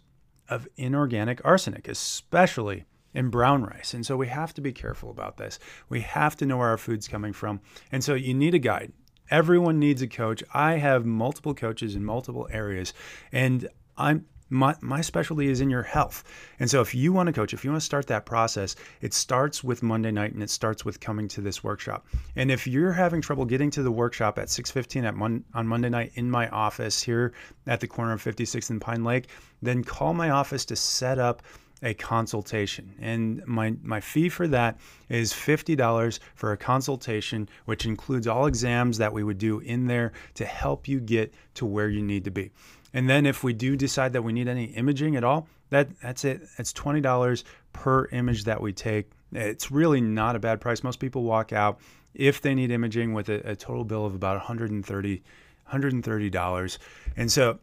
of 0.49 0.67
inorganic 0.77 1.41
arsenic 1.43 1.87
especially 1.87 2.85
in 3.13 3.29
brown 3.29 3.63
rice. 3.63 3.93
And 3.93 4.05
so 4.05 4.15
we 4.15 4.27
have 4.27 4.53
to 4.53 4.61
be 4.61 4.71
careful 4.71 5.09
about 5.09 5.35
this. 5.35 5.59
We 5.89 6.01
have 6.01 6.37
to 6.37 6.45
know 6.45 6.57
where 6.57 6.69
our 6.69 6.77
food's 6.77 7.09
coming 7.09 7.33
from. 7.33 7.59
And 7.91 8.01
so 8.03 8.13
you 8.13 8.33
need 8.33 8.55
a 8.55 8.59
guide. 8.59 8.93
Everyone 9.29 9.79
needs 9.79 10.01
a 10.01 10.07
coach. 10.07 10.43
I 10.53 10.77
have 10.77 11.05
multiple 11.05 11.53
coaches 11.53 11.95
in 11.95 12.05
multiple 12.05 12.47
areas 12.51 12.93
and 13.31 13.67
i'm 13.97 14.25
my, 14.51 14.75
my 14.81 15.01
specialty 15.01 15.47
is 15.47 15.61
in 15.61 15.69
your 15.69 15.81
health. 15.81 16.23
And 16.59 16.69
so 16.69 16.81
if 16.81 16.93
you 16.93 17.13
want 17.13 17.27
to 17.27 17.33
coach, 17.33 17.53
if 17.53 17.63
you 17.63 17.71
want 17.71 17.81
to 17.81 17.85
start 17.85 18.05
that 18.07 18.25
process, 18.25 18.75
it 18.99 19.13
starts 19.13 19.63
with 19.63 19.81
Monday 19.81 20.11
night 20.11 20.33
and 20.33 20.43
it 20.43 20.49
starts 20.49 20.83
with 20.83 20.99
coming 20.99 21.27
to 21.29 21.41
this 21.41 21.63
workshop. 21.63 22.05
And 22.35 22.51
if 22.51 22.67
you're 22.67 22.91
having 22.91 23.21
trouble 23.21 23.45
getting 23.45 23.71
to 23.71 23.81
the 23.81 23.91
workshop 23.91 24.37
at 24.37 24.49
6:15 24.49 25.05
at 25.05 25.15
Mon- 25.15 25.45
on 25.53 25.67
Monday 25.67 25.89
night 25.89 26.11
in 26.15 26.29
my 26.29 26.49
office 26.49 27.01
here 27.01 27.31
at 27.65 27.79
the 27.79 27.87
corner 27.87 28.11
of 28.11 28.21
56th 28.21 28.69
and 28.69 28.81
Pine 28.81 29.05
Lake, 29.05 29.29
then 29.61 29.83
call 29.83 30.13
my 30.13 30.29
office 30.29 30.65
to 30.65 30.75
set 30.75 31.17
up 31.17 31.41
a 31.83 31.93
consultation. 31.93 32.93
And 32.99 33.41
my, 33.47 33.73
my 33.81 33.99
fee 33.99 34.29
for 34.29 34.47
that 34.49 34.79
is 35.09 35.33
$50 35.33 36.19
for 36.35 36.51
a 36.51 36.57
consultation, 36.57 37.49
which 37.65 37.85
includes 37.85 38.27
all 38.27 38.45
exams 38.45 38.97
that 38.99 39.13
we 39.13 39.23
would 39.23 39.39
do 39.39 39.59
in 39.59 39.87
there 39.87 40.11
to 40.35 40.45
help 40.45 40.87
you 40.87 40.99
get 40.99 41.33
to 41.55 41.65
where 41.65 41.89
you 41.89 42.03
need 42.03 42.23
to 42.25 42.31
be. 42.31 42.51
And 42.93 43.09
then 43.09 43.25
if 43.25 43.43
we 43.43 43.53
do 43.53 43.75
decide 43.75 44.13
that 44.13 44.23
we 44.23 44.33
need 44.33 44.47
any 44.47 44.65
imaging 44.65 45.15
at 45.15 45.23
all, 45.23 45.47
that 45.69 45.89
that's 46.01 46.25
it. 46.25 46.41
It's 46.57 46.73
twenty 46.73 47.01
dollars 47.01 47.43
per 47.73 48.05
image 48.07 48.43
that 48.45 48.61
we 48.61 48.73
take. 48.73 49.11
It's 49.31 49.71
really 49.71 50.01
not 50.01 50.35
a 50.35 50.39
bad 50.39 50.59
price. 50.59 50.83
Most 50.83 50.99
people 50.99 51.23
walk 51.23 51.53
out 51.53 51.79
if 52.13 52.41
they 52.41 52.53
need 52.53 52.71
imaging 52.71 53.13
with 53.13 53.29
a, 53.29 53.51
a 53.51 53.55
total 53.55 53.85
bill 53.85 54.05
of 54.05 54.13
about 54.13 54.35
130 54.35 55.23
$130. 55.71 56.77
And 57.15 57.31
so 57.31 57.59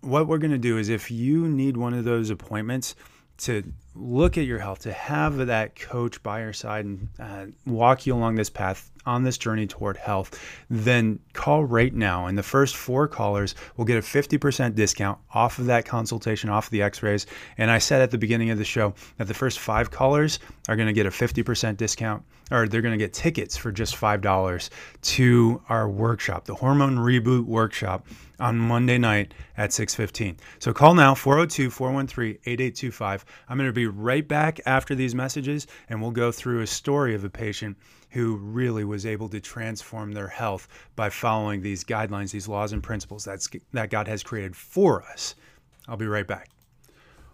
what 0.00 0.26
we're 0.26 0.38
going 0.38 0.50
to 0.52 0.58
do 0.58 0.78
is 0.78 0.88
if 0.88 1.10
you 1.10 1.48
need 1.48 1.76
one 1.76 1.94
of 1.94 2.04
those 2.04 2.30
appointments 2.30 2.94
to 3.38 3.72
look 3.98 4.38
at 4.38 4.44
your 4.44 4.58
health, 4.58 4.80
to 4.80 4.92
have 4.92 5.46
that 5.46 5.76
coach 5.76 6.22
by 6.22 6.40
your 6.40 6.52
side 6.52 6.84
and 6.84 7.08
uh, 7.18 7.46
walk 7.66 8.06
you 8.06 8.14
along 8.14 8.36
this 8.36 8.50
path 8.50 8.90
on 9.06 9.22
this 9.22 9.38
journey 9.38 9.66
toward 9.66 9.96
health, 9.96 10.38
then 10.68 11.18
call 11.32 11.64
right 11.64 11.94
now. 11.94 12.26
And 12.26 12.36
the 12.36 12.42
first 12.42 12.76
four 12.76 13.08
callers 13.08 13.54
will 13.76 13.84
get 13.84 13.96
a 13.96 14.00
50% 14.00 14.74
discount 14.74 15.18
off 15.32 15.58
of 15.58 15.66
that 15.66 15.84
consultation, 15.84 16.50
off 16.50 16.66
of 16.66 16.70
the 16.70 16.82
x 16.82 17.02
rays. 17.02 17.26
And 17.56 17.70
I 17.70 17.78
said 17.78 18.02
at 18.02 18.10
the 18.10 18.18
beginning 18.18 18.50
of 18.50 18.58
the 18.58 18.64
show 18.64 18.94
that 19.18 19.28
the 19.28 19.34
first 19.34 19.60
five 19.60 19.90
callers 19.90 20.38
are 20.68 20.76
going 20.76 20.88
to 20.88 20.92
get 20.92 21.06
a 21.06 21.10
50% 21.10 21.76
discount, 21.76 22.24
or 22.50 22.66
they're 22.66 22.82
going 22.82 22.98
to 22.98 23.02
get 23.02 23.12
tickets 23.12 23.56
for 23.56 23.70
just 23.70 23.94
$5 23.94 24.70
to 25.02 25.62
our 25.68 25.88
workshop, 25.88 26.44
the 26.44 26.54
Hormone 26.54 26.96
Reboot 26.96 27.44
Workshop 27.44 28.06
on 28.38 28.58
Monday 28.58 28.98
night 28.98 29.32
at 29.56 29.70
6:15. 29.70 30.36
So 30.58 30.72
call 30.72 30.94
now 30.94 31.14
402-413-8825. 31.14 33.24
I'm 33.48 33.56
going 33.56 33.68
to 33.68 33.72
be 33.72 33.85
right 33.90 34.26
back 34.26 34.60
after 34.66 34.94
these 34.94 35.14
messages 35.14 35.66
and 35.88 36.00
we'll 36.00 36.10
go 36.10 36.32
through 36.32 36.60
a 36.60 36.66
story 36.66 37.14
of 37.14 37.24
a 37.24 37.30
patient 37.30 37.76
who 38.10 38.36
really 38.36 38.84
was 38.84 39.04
able 39.04 39.28
to 39.28 39.40
transform 39.40 40.12
their 40.12 40.28
health 40.28 40.68
by 40.94 41.10
following 41.10 41.60
these 41.60 41.84
guidelines, 41.84 42.30
these 42.30 42.48
laws 42.48 42.72
and 42.72 42.82
principles 42.82 43.24
that's, 43.24 43.48
that 43.72 43.90
God 43.90 44.08
has 44.08 44.22
created 44.22 44.56
for 44.56 45.02
us. 45.02 45.34
I'll 45.88 45.96
be 45.96 46.06
right 46.06 46.26
back. 46.26 46.50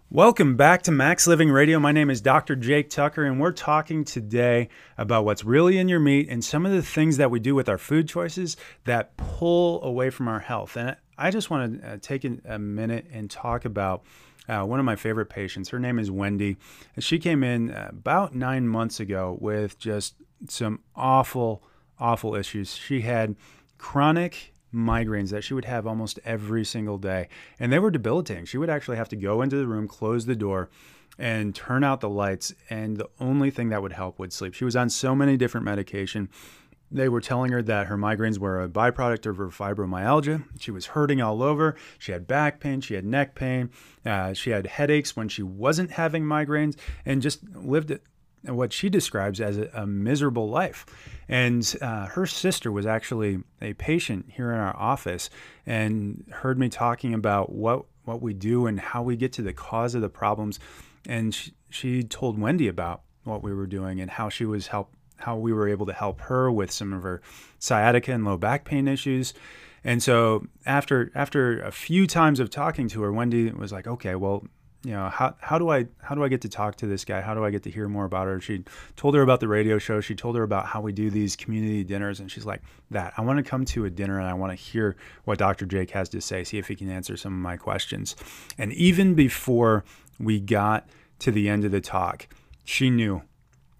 Welcome 0.09 0.57
back 0.57 0.83
to 0.83 0.91
Max 0.91 1.25
Living 1.25 1.49
Radio. 1.49 1.79
My 1.79 1.91
name 1.91 2.11
is 2.11 2.21
Dr. 2.21 2.55
Jake 2.55 2.91
Tucker, 2.91 3.23
and 3.23 3.39
we're 3.39 3.51
talking 3.51 4.03
today 4.03 4.69
about 4.95 5.25
what's 5.25 5.43
really 5.43 5.79
in 5.79 5.89
your 5.89 5.99
meat 5.99 6.27
and 6.29 6.45
some 6.45 6.67
of 6.67 6.71
the 6.71 6.83
things 6.83 7.17
that 7.17 7.31
we 7.31 7.39
do 7.39 7.55
with 7.55 7.67
our 7.67 7.79
food 7.79 8.07
choices 8.07 8.55
that 8.83 9.17
pull 9.17 9.83
away 9.83 10.11
from 10.11 10.27
our 10.27 10.41
health. 10.41 10.77
And 10.77 10.95
I 11.17 11.31
just 11.31 11.49
want 11.49 11.81
to 11.81 11.93
uh, 11.93 11.97
take 11.99 12.25
a 12.25 12.59
minute 12.59 13.07
and 13.11 13.27
talk 13.27 13.65
about 13.65 14.03
uh, 14.47 14.63
one 14.63 14.79
of 14.79 14.85
my 14.85 14.95
favorite 14.95 15.27
patients. 15.27 15.69
Her 15.69 15.79
name 15.79 15.99
is 15.99 16.11
Wendy. 16.11 16.57
She 16.99 17.19
came 17.19 17.43
in 17.43 17.71
uh, 17.71 17.87
about 17.89 18.35
nine 18.35 18.67
months 18.67 18.99
ago 18.99 19.37
with 19.39 19.79
just 19.79 20.15
some 20.49 20.81
awful, 20.95 21.63
awful 21.99 22.35
issues. 22.35 22.75
She 22.75 23.01
had 23.01 23.35
chronic 23.77 24.53
migraines 24.73 25.29
that 25.29 25.43
she 25.43 25.53
would 25.53 25.65
have 25.65 25.85
almost 25.85 26.19
every 26.25 26.65
single 26.65 26.97
day. 26.97 27.29
And 27.59 27.71
they 27.71 27.79
were 27.79 27.91
debilitating. 27.91 28.45
She 28.45 28.57
would 28.57 28.69
actually 28.69 28.97
have 28.97 29.09
to 29.09 29.15
go 29.15 29.41
into 29.41 29.55
the 29.55 29.67
room, 29.67 29.87
close 29.87 30.25
the 30.25 30.35
door, 30.35 30.69
and 31.17 31.53
turn 31.53 31.83
out 31.83 32.01
the 32.01 32.09
lights. 32.09 32.53
And 32.69 32.97
the 32.97 33.09
only 33.19 33.51
thing 33.51 33.69
that 33.69 33.81
would 33.81 33.93
help 33.93 34.19
would 34.19 34.33
sleep. 34.33 34.53
She 34.53 34.65
was 34.65 34.75
on 34.75 34.89
so 34.89 35.15
many 35.15 35.37
different 35.37 35.65
medication. 35.65 36.29
They 36.91 37.09
were 37.09 37.21
telling 37.21 37.51
her 37.51 37.63
that 37.63 37.87
her 37.87 37.97
migraines 37.97 38.37
were 38.37 38.61
a 38.61 38.69
byproduct 38.69 39.25
of 39.25 39.37
her 39.37 39.47
fibromyalgia. 39.47 40.45
She 40.59 40.69
was 40.69 40.87
hurting 40.87 41.21
all 41.21 41.41
over. 41.41 41.75
She 41.97 42.11
had 42.11 42.27
back 42.27 42.59
pain. 42.59 42.81
She 42.81 42.93
had 42.93 43.05
neck 43.05 43.33
pain. 43.33 43.71
Uh, 44.05 44.33
she 44.33 44.51
had 44.51 44.67
headaches 44.67 45.15
when 45.15 45.27
she 45.27 45.41
wasn't 45.41 45.91
having 45.91 46.23
migraines 46.23 46.75
and 47.05 47.21
just 47.21 47.43
lived 47.55 47.97
what 48.43 48.73
she 48.73 48.89
describes 48.89 49.39
as 49.39 49.57
a, 49.57 49.69
a 49.73 49.87
miserable 49.87 50.49
life. 50.49 50.85
And 51.27 51.75
uh, 51.81 52.07
her 52.07 52.25
sister 52.25 52.71
was 52.71 52.85
actually 52.85 53.39
a 53.61 53.73
patient 53.73 54.25
here 54.29 54.51
in 54.51 54.59
our 54.59 54.75
office 54.75 55.29
and 55.65 56.25
heard 56.29 56.59
me 56.59 56.69
talking 56.69 57.13
about 57.13 57.51
what 57.51 57.85
what 58.05 58.21
we 58.21 58.33
do 58.33 58.67
and 58.67 58.79
how 58.79 59.01
we 59.01 59.15
get 59.15 59.31
to 59.31 59.41
the 59.41 59.53
cause 59.53 59.95
of 59.95 60.01
the 60.01 60.09
problems. 60.09 60.59
And 61.07 61.33
she, 61.33 61.53
she 61.69 62.03
told 62.03 62.37
Wendy 62.37 62.67
about 62.67 63.01
what 63.23 63.41
we 63.41 63.53
were 63.53 63.65
doing 63.65 64.01
and 64.01 64.11
how 64.11 64.27
she 64.27 64.43
was 64.43 64.67
help 64.67 64.93
how 65.23 65.35
we 65.35 65.51
were 65.51 65.67
able 65.67 65.85
to 65.85 65.93
help 65.93 66.21
her 66.21 66.51
with 66.51 66.71
some 66.71 66.93
of 66.93 67.03
her 67.03 67.21
sciatica 67.59 68.11
and 68.11 68.25
low 68.25 68.37
back 68.37 68.65
pain 68.65 68.87
issues. 68.87 69.33
And 69.83 70.01
so 70.01 70.45
after 70.65 71.11
after 71.15 71.61
a 71.61 71.71
few 71.71 72.07
times 72.07 72.39
of 72.39 72.49
talking 72.49 72.87
to 72.89 73.01
her, 73.01 73.11
Wendy 73.11 73.51
was 73.51 73.71
like, 73.71 73.87
"Okay, 73.87 74.15
well, 74.15 74.45
you 74.83 74.91
know 74.91 75.07
how, 75.09 75.33
how 75.39 75.57
do 75.57 75.69
i 75.69 75.87
how 76.01 76.13
do 76.13 76.23
i 76.23 76.27
get 76.27 76.41
to 76.41 76.49
talk 76.49 76.75
to 76.77 76.87
this 76.87 77.05
guy? 77.05 77.21
How 77.21 77.33
do 77.33 77.45
i 77.45 77.49
get 77.49 77.63
to 77.63 77.71
hear 77.71 77.87
more 77.87 78.03
about 78.03 78.27
her? 78.27 78.41
She 78.41 78.63
told 78.97 79.15
her 79.15 79.21
about 79.21 79.39
the 79.39 79.47
radio 79.47 79.77
show. 79.77 80.01
She 80.01 80.13
told 80.13 80.35
her 80.35 80.43
about 80.43 80.65
how 80.65 80.81
we 80.81 80.91
do 80.91 81.09
these 81.09 81.35
community 81.37 81.83
dinners. 81.83 82.19
And 82.19 82.29
she's 82.29 82.45
like 82.45 82.61
that 82.91 83.13
i 83.17 83.21
want 83.21 83.37
to 83.37 83.43
come 83.43 83.63
to 83.65 83.85
a 83.85 83.89
dinner 83.89 84.19
and 84.19 84.27
i 84.27 84.33
want 84.33 84.51
to 84.51 84.55
hear 84.55 84.95
what 85.23 85.37
dr 85.37 85.65
jake 85.65 85.91
has 85.91 86.09
to 86.09 86.21
say 86.21 86.43
see 86.43 86.57
if 86.57 86.67
he 86.67 86.75
can 86.75 86.89
answer 86.89 87.15
some 87.15 87.33
of 87.33 87.39
my 87.39 87.55
questions. 87.55 88.15
And 88.57 88.73
even 88.73 89.15
before 89.15 89.85
we 90.19 90.39
got 90.39 90.89
to 91.19 91.31
the 91.31 91.47
end 91.47 91.63
of 91.63 91.71
the 91.71 91.81
talk 91.81 92.27
she 92.65 92.89
knew 92.89 93.21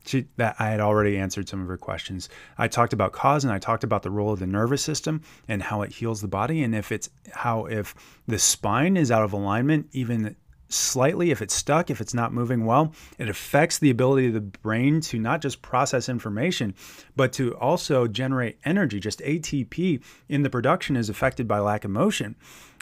she, 0.05 0.25
that 0.37 0.55
I 0.59 0.69
had 0.69 0.79
already 0.79 1.17
answered 1.17 1.47
some 1.47 1.61
of 1.61 1.67
her 1.67 1.77
questions. 1.77 2.29
I 2.57 2.67
talked 2.67 2.93
about 2.93 3.13
cause 3.13 3.43
and 3.43 3.53
I 3.53 3.59
talked 3.59 3.83
about 3.83 4.03
the 4.03 4.11
role 4.11 4.33
of 4.33 4.39
the 4.39 4.47
nervous 4.47 4.83
system 4.83 5.21
and 5.47 5.63
how 5.63 5.81
it 5.81 5.93
heals 5.93 6.21
the 6.21 6.27
body 6.27 6.63
and 6.63 6.75
if 6.75 6.91
it's 6.91 7.09
how 7.31 7.65
if 7.65 7.95
the 8.27 8.39
spine 8.39 8.97
is 8.97 9.11
out 9.11 9.23
of 9.23 9.33
alignment 9.33 9.87
even 9.91 10.35
slightly, 10.73 11.31
if 11.31 11.41
it's 11.41 11.53
stuck, 11.53 11.89
if 11.89 12.01
it's 12.01 12.13
not 12.13 12.33
moving 12.33 12.65
well, 12.65 12.93
it 13.17 13.29
affects 13.29 13.77
the 13.77 13.89
ability 13.89 14.27
of 14.27 14.33
the 14.33 14.41
brain 14.41 15.01
to 15.01 15.19
not 15.19 15.41
just 15.41 15.61
process 15.61 16.09
information, 16.09 16.73
but 17.15 17.31
to 17.33 17.55
also 17.57 18.07
generate 18.07 18.57
energy. 18.65 18.99
Just 18.99 19.19
ATP 19.19 20.01
in 20.27 20.41
the 20.41 20.49
production 20.49 20.95
is 20.95 21.09
affected 21.09 21.47
by 21.47 21.59
lack 21.59 21.85
of 21.85 21.91
motion. 21.91 22.35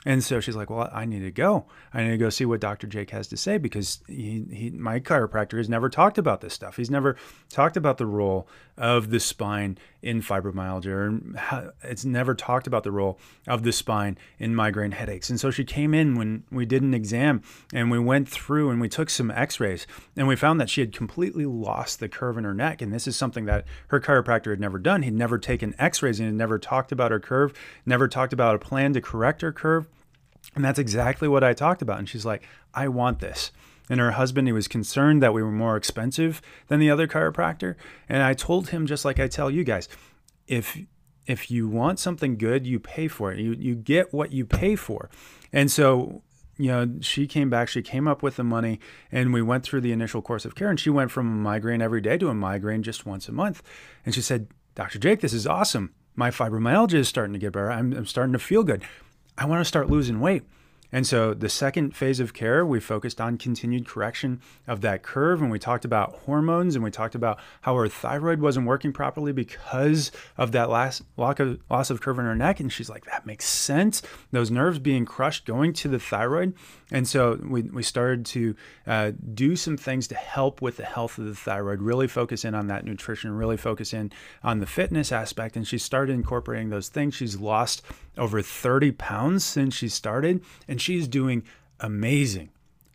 And 0.06 0.24
so 0.24 0.40
she's 0.40 0.56
like, 0.56 0.70
"Well, 0.70 0.90
I 0.92 1.06
need 1.06 1.20
to 1.20 1.32
go. 1.32 1.66
I 1.94 2.04
need 2.04 2.12
to 2.12 2.18
go 2.18 2.30
see 2.30 2.46
what 2.46 2.60
Dr. 2.60 2.88
Jake 2.88 3.12
has 3.12 3.28
to 3.28 3.38
say 3.38 3.58
because 3.58 4.00
he, 4.08 4.46
he, 4.52 4.70
my 4.72 5.00
chiropractor 5.00 5.58
has 5.58 5.70
never 5.70 5.90
talked 5.90 6.18
about 6.18 6.42
this 6.42 6.54
stuff. 6.54 6.78
He's 6.78 6.90
never 6.90 7.16
talked 7.50 7.78
about 7.78 7.98
the 7.98 8.08
role 8.08 8.48
of 8.82 9.12
the 9.12 9.20
spine 9.20 9.78
in 10.02 10.22
fibromyalgia, 10.22 11.08
and 11.08 11.72
it's 11.84 12.04
never 12.04 12.34
talked 12.34 12.66
about 12.66 12.84
the 12.84 12.92
role 12.92 13.20
of 13.48 13.64
the 13.64 13.72
spine 13.72 14.18
in 14.40 14.56
migraine 14.56 14.92
headaches." 14.92 15.30
And 15.30 15.40
so 15.40 15.52
she 15.52 15.64
came 15.64 15.94
in 15.94 16.16
when 16.16 16.44
we 16.52 16.66
did 16.66 16.82
an 16.82 16.94
exam 16.94 17.42
and 17.72 17.92
we 17.92 18.00
went 18.00 18.28
through 18.28 18.72
and 18.72 18.82
we 18.82 18.90
took 18.90 19.10
some 19.10 19.32
X-rays 19.32 19.86
and 20.18 20.28
we 20.28 20.36
found 20.36 20.60
that 20.60 20.70
she 20.70 20.82
had 20.82 20.92
completely 20.92 21.46
lost 21.46 22.00
the 22.00 22.10
curve 22.10 22.38
in 22.38 22.44
her 22.44 22.54
neck. 22.54 22.82
And 22.82 22.92
this 22.92 23.08
is 23.08 23.16
something 23.16 23.46
that 23.46 23.66
her 23.90 24.02
chiropractor 24.02 24.50
had 24.50 24.60
never 24.60 24.80
done. 24.80 25.04
He'd 25.04 25.14
never 25.14 25.38
taken 25.38 25.76
X-rays 25.78 26.20
and 26.20 26.28
had 26.28 26.36
never 26.36 26.58
talked 26.58 26.92
about 26.92 27.12
her 27.12 27.20
curve, 27.20 27.54
never 27.86 28.08
talked 28.08 28.34
about 28.34 28.56
a 28.56 28.60
plan 28.60 28.94
to 28.94 29.02
correct 29.02 29.42
her 29.42 29.54
curve 29.54 29.88
and 30.56 30.66
that's 30.66 30.80
exactly 30.80 31.28
what 31.28 31.44
I 31.44 31.54
talked 31.54 31.82
about. 31.82 32.00
And 32.00 32.10
she's 32.10 32.26
like, 32.26 32.44
I 32.74 32.88
want 32.88 33.20
this. 33.20 33.52
And 33.92 34.00
her 34.00 34.12
husband, 34.12 34.48
he 34.48 34.54
was 34.54 34.70
concerned 34.70 35.22
that 35.22 35.34
we 35.34 35.44
were 35.44 35.52
more 35.52 35.76
expensive 35.76 36.42
than 36.70 36.80
the 36.80 36.90
other 36.90 37.10
chiropractor. 37.10 37.76
And 38.08 38.24
I 38.24 38.34
told 38.34 38.70
him, 38.70 38.86
just 38.86 39.04
like 39.04 39.20
I 39.20 39.28
tell 39.28 39.52
you 39.52 39.66
guys, 39.66 39.90
if 40.48 40.80
if 41.28 41.52
you 41.52 41.68
want 41.68 42.00
something 42.00 42.38
good, 42.38 42.66
you 42.66 42.80
pay 42.80 43.10
for 43.10 43.34
it. 43.34 43.40
You 43.40 43.52
you 43.52 43.76
get 43.76 44.14
what 44.14 44.32
you 44.32 44.46
pay 44.46 44.78
for. 44.78 45.10
And 45.52 45.70
so, 45.70 46.24
you 46.58 46.70
know, 46.70 46.90
she 47.02 47.28
came 47.28 47.50
back, 47.50 47.68
she 47.68 47.82
came 47.82 48.08
up 48.08 48.24
with 48.24 48.38
the 48.38 48.46
money, 48.46 48.80
and 49.12 49.34
we 49.34 49.42
went 49.42 49.66
through 49.66 49.82
the 49.82 49.92
initial 49.92 50.22
course 50.22 50.46
of 50.46 50.56
care. 50.56 50.70
And 50.70 50.80
she 50.80 50.90
went 50.90 51.12
from 51.12 51.28
a 51.28 51.36
migraine 51.36 51.82
every 51.82 52.00
day 52.00 52.18
to 52.18 52.30
a 52.30 52.34
migraine 52.34 52.84
just 52.84 53.06
once 53.06 53.28
a 53.28 53.34
month. 53.34 53.62
And 54.06 54.16
she 54.16 54.22
said, 54.22 54.48
Dr. 54.74 55.00
Jake, 55.00 55.20
this 55.20 55.34
is 55.34 55.46
awesome. 55.46 55.94
My 56.16 56.32
fibromyalgia 56.32 56.94
is 56.94 57.10
starting 57.10 57.34
to 57.34 57.40
get 57.40 57.52
better. 57.52 57.70
I'm, 57.70 57.92
I'm 57.92 58.06
starting 58.06 58.32
to 58.32 58.40
feel 58.40 58.64
good. 58.64 58.84
I 59.38 59.44
want 59.44 59.60
to 59.60 59.66
start 59.66 59.90
losing 59.90 60.22
weight. 60.22 60.44
And 60.92 61.08
so 61.08 61.34
the 61.34 61.50
second 61.50 61.96
phase 61.96 62.20
of 62.20 62.34
care, 62.34 62.66
we 62.66 62.80
focused 62.80 63.22
on 63.22 63.38
continued 63.38 63.88
correction 63.88 64.42
of 64.68 64.82
that 64.82 65.04
curve. 65.04 65.42
And 65.42 65.50
we 65.50 65.60
talked 65.60 65.86
about 65.86 66.14
hormones 66.26 66.76
and 66.76 66.84
we 66.84 66.92
talked 66.92 67.16
about 67.16 67.40
how 67.62 67.76
her 67.76 67.88
thyroid 67.88 68.42
wasn't 68.42 68.68
working 68.68 68.92
properly 68.92 69.32
because 69.32 70.12
of 70.38 70.52
that 70.52 70.70
last 70.70 71.04
loss 71.18 71.40
of, 71.40 71.60
loss 71.70 71.90
of 71.90 72.02
curve 72.02 72.20
in 72.20 72.26
her 72.26 72.36
neck. 72.36 72.60
And 72.60 72.72
she's 72.72 72.90
like, 72.90 73.06
that 73.06 73.26
makes 73.26 73.46
sense. 73.46 74.02
Those 74.32 74.52
nerves 74.52 74.80
being 74.80 75.06
crushed 75.06 75.46
going 75.46 75.74
to 75.74 75.88
the 75.88 76.00
thyroid. 76.00 76.54
And 76.92 77.08
so 77.08 77.40
we, 77.42 77.62
we 77.62 77.84
started 77.84 78.26
to 78.28 78.56
uh, 78.86 79.12
do 79.34 79.56
some 79.56 79.78
things 79.78 80.08
to 80.08 80.16
help 80.16 80.62
with 80.62 80.78
the 80.78 80.86
health 80.86 81.18
of 81.18 81.26
the 81.26 81.36
thyroid, 81.36 81.82
really 81.82 82.08
focus 82.08 82.44
in 82.44 82.54
on 82.54 82.68
that 82.68 82.84
nutrition, 82.84 83.32
really 83.32 83.56
focus 83.56 83.94
in 83.94 84.12
on 84.44 84.60
the 84.60 84.66
fitness 84.66 85.12
aspect. 85.12 85.56
And 85.56 85.66
she 85.66 85.78
started 85.78 86.14
incorporating 86.14 86.70
those 86.70 86.90
things. 86.90 87.16
She's 87.16 87.38
lost 87.38 87.82
over 88.18 88.42
30 88.42 88.92
pounds 88.92 89.46
since 89.46 89.74
she 89.74 89.88
started. 89.88 90.44
And 90.68 90.81
she's 90.82 91.08
doing 91.08 91.44
amazing. 91.80 92.50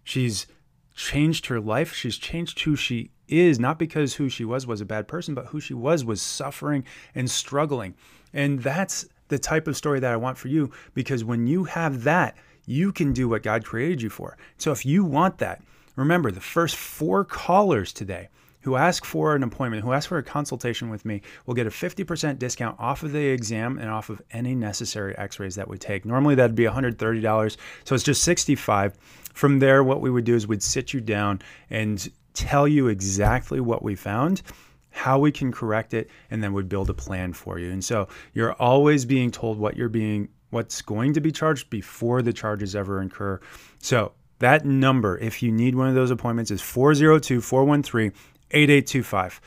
She's 0.04 0.46
changed 0.94 1.46
her 1.46 1.60
life. 1.60 1.94
She's 1.94 2.16
changed 2.16 2.60
who 2.60 2.76
she 2.76 3.10
is, 3.28 3.58
not 3.58 3.78
because 3.78 4.14
who 4.14 4.28
she 4.28 4.44
was 4.44 4.66
was 4.66 4.80
a 4.80 4.86
bad 4.86 5.08
person, 5.08 5.34
but 5.34 5.46
who 5.46 5.60
she 5.60 5.74
was 5.74 6.04
was 6.04 6.22
suffering 6.22 6.84
and 7.14 7.30
struggling. 7.30 7.94
And 8.32 8.62
that's 8.62 9.06
the 9.28 9.38
type 9.38 9.66
of 9.66 9.76
story 9.76 10.00
that 10.00 10.12
I 10.12 10.16
want 10.16 10.38
for 10.38 10.48
you 10.48 10.70
because 10.94 11.24
when 11.24 11.46
you 11.46 11.64
have 11.64 12.04
that, 12.04 12.36
you 12.66 12.92
can 12.92 13.12
do 13.12 13.28
what 13.28 13.42
God 13.42 13.64
created 13.64 14.02
you 14.02 14.10
for. 14.10 14.36
So 14.56 14.72
if 14.72 14.84
you 14.84 15.04
want 15.04 15.38
that, 15.38 15.62
remember 15.94 16.30
the 16.30 16.40
first 16.40 16.76
four 16.76 17.24
callers 17.24 17.92
today 17.92 18.28
who 18.66 18.74
ask 18.74 19.04
for 19.04 19.36
an 19.36 19.44
appointment, 19.44 19.84
who 19.84 19.92
ask 19.92 20.08
for 20.08 20.18
a 20.18 20.24
consultation 20.24 20.90
with 20.90 21.04
me, 21.04 21.22
will 21.46 21.54
get 21.54 21.68
a 21.68 21.70
50% 21.70 22.36
discount 22.40 22.74
off 22.80 23.04
of 23.04 23.12
the 23.12 23.26
exam 23.26 23.78
and 23.78 23.88
off 23.88 24.10
of 24.10 24.20
any 24.32 24.56
necessary 24.56 25.16
x-rays 25.16 25.54
that 25.54 25.68
we 25.68 25.78
take. 25.78 26.04
Normally 26.04 26.34
that'd 26.34 26.56
be 26.56 26.64
$130, 26.64 27.56
so 27.84 27.94
it's 27.94 28.02
just 28.02 28.24
65. 28.24 28.96
From 29.34 29.60
there 29.60 29.84
what 29.84 30.00
we 30.00 30.10
would 30.10 30.24
do 30.24 30.34
is 30.34 30.48
we'd 30.48 30.64
sit 30.64 30.92
you 30.92 31.00
down 31.00 31.42
and 31.70 32.10
tell 32.34 32.66
you 32.66 32.88
exactly 32.88 33.60
what 33.60 33.84
we 33.84 33.94
found 33.94 34.42
how 34.90 35.18
we 35.18 35.30
can 35.30 35.52
correct 35.52 35.94
it, 35.94 36.10
and 36.30 36.42
then 36.42 36.52
we'd 36.52 36.68
build 36.68 36.90
a 36.90 36.94
plan 36.94 37.32
for 37.32 37.58
you. 37.60 37.70
And 37.70 37.84
so 37.84 38.08
you're 38.32 38.54
always 38.54 39.04
being 39.04 39.30
told 39.30 39.58
what 39.58 39.76
you're 39.76 39.88
being 39.88 40.28
what's 40.50 40.82
going 40.82 41.12
to 41.12 41.20
be 41.20 41.30
charged 41.30 41.70
before 41.70 42.20
the 42.20 42.32
charges 42.32 42.74
ever 42.74 43.00
incur. 43.00 43.38
So, 43.78 44.12
that 44.38 44.66
number, 44.66 45.16
if 45.18 45.42
you 45.42 45.50
need 45.50 45.74
one 45.74 45.88
of 45.88 45.94
those 45.94 46.10
appointments, 46.10 46.50
is 46.50 46.60
402 46.60 47.40
413 47.40 48.12
8825. 48.50 49.40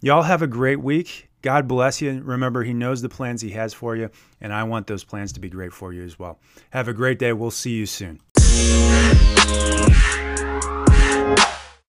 Y'all 0.00 0.22
have 0.22 0.42
a 0.42 0.46
great 0.46 0.80
week. 0.80 1.28
God 1.42 1.68
bless 1.68 2.02
you. 2.02 2.20
Remember, 2.24 2.64
He 2.64 2.72
knows 2.72 3.02
the 3.02 3.08
plans 3.08 3.40
He 3.40 3.50
has 3.50 3.72
for 3.72 3.94
you, 3.94 4.10
and 4.40 4.52
I 4.52 4.64
want 4.64 4.86
those 4.86 5.04
plans 5.04 5.32
to 5.34 5.40
be 5.40 5.48
great 5.48 5.72
for 5.72 5.92
you 5.92 6.02
as 6.02 6.18
well. 6.18 6.38
Have 6.70 6.88
a 6.88 6.92
great 6.92 7.18
day. 7.18 7.32
We'll 7.32 7.50
see 7.50 7.72
you 7.72 7.86
soon. 7.86 8.20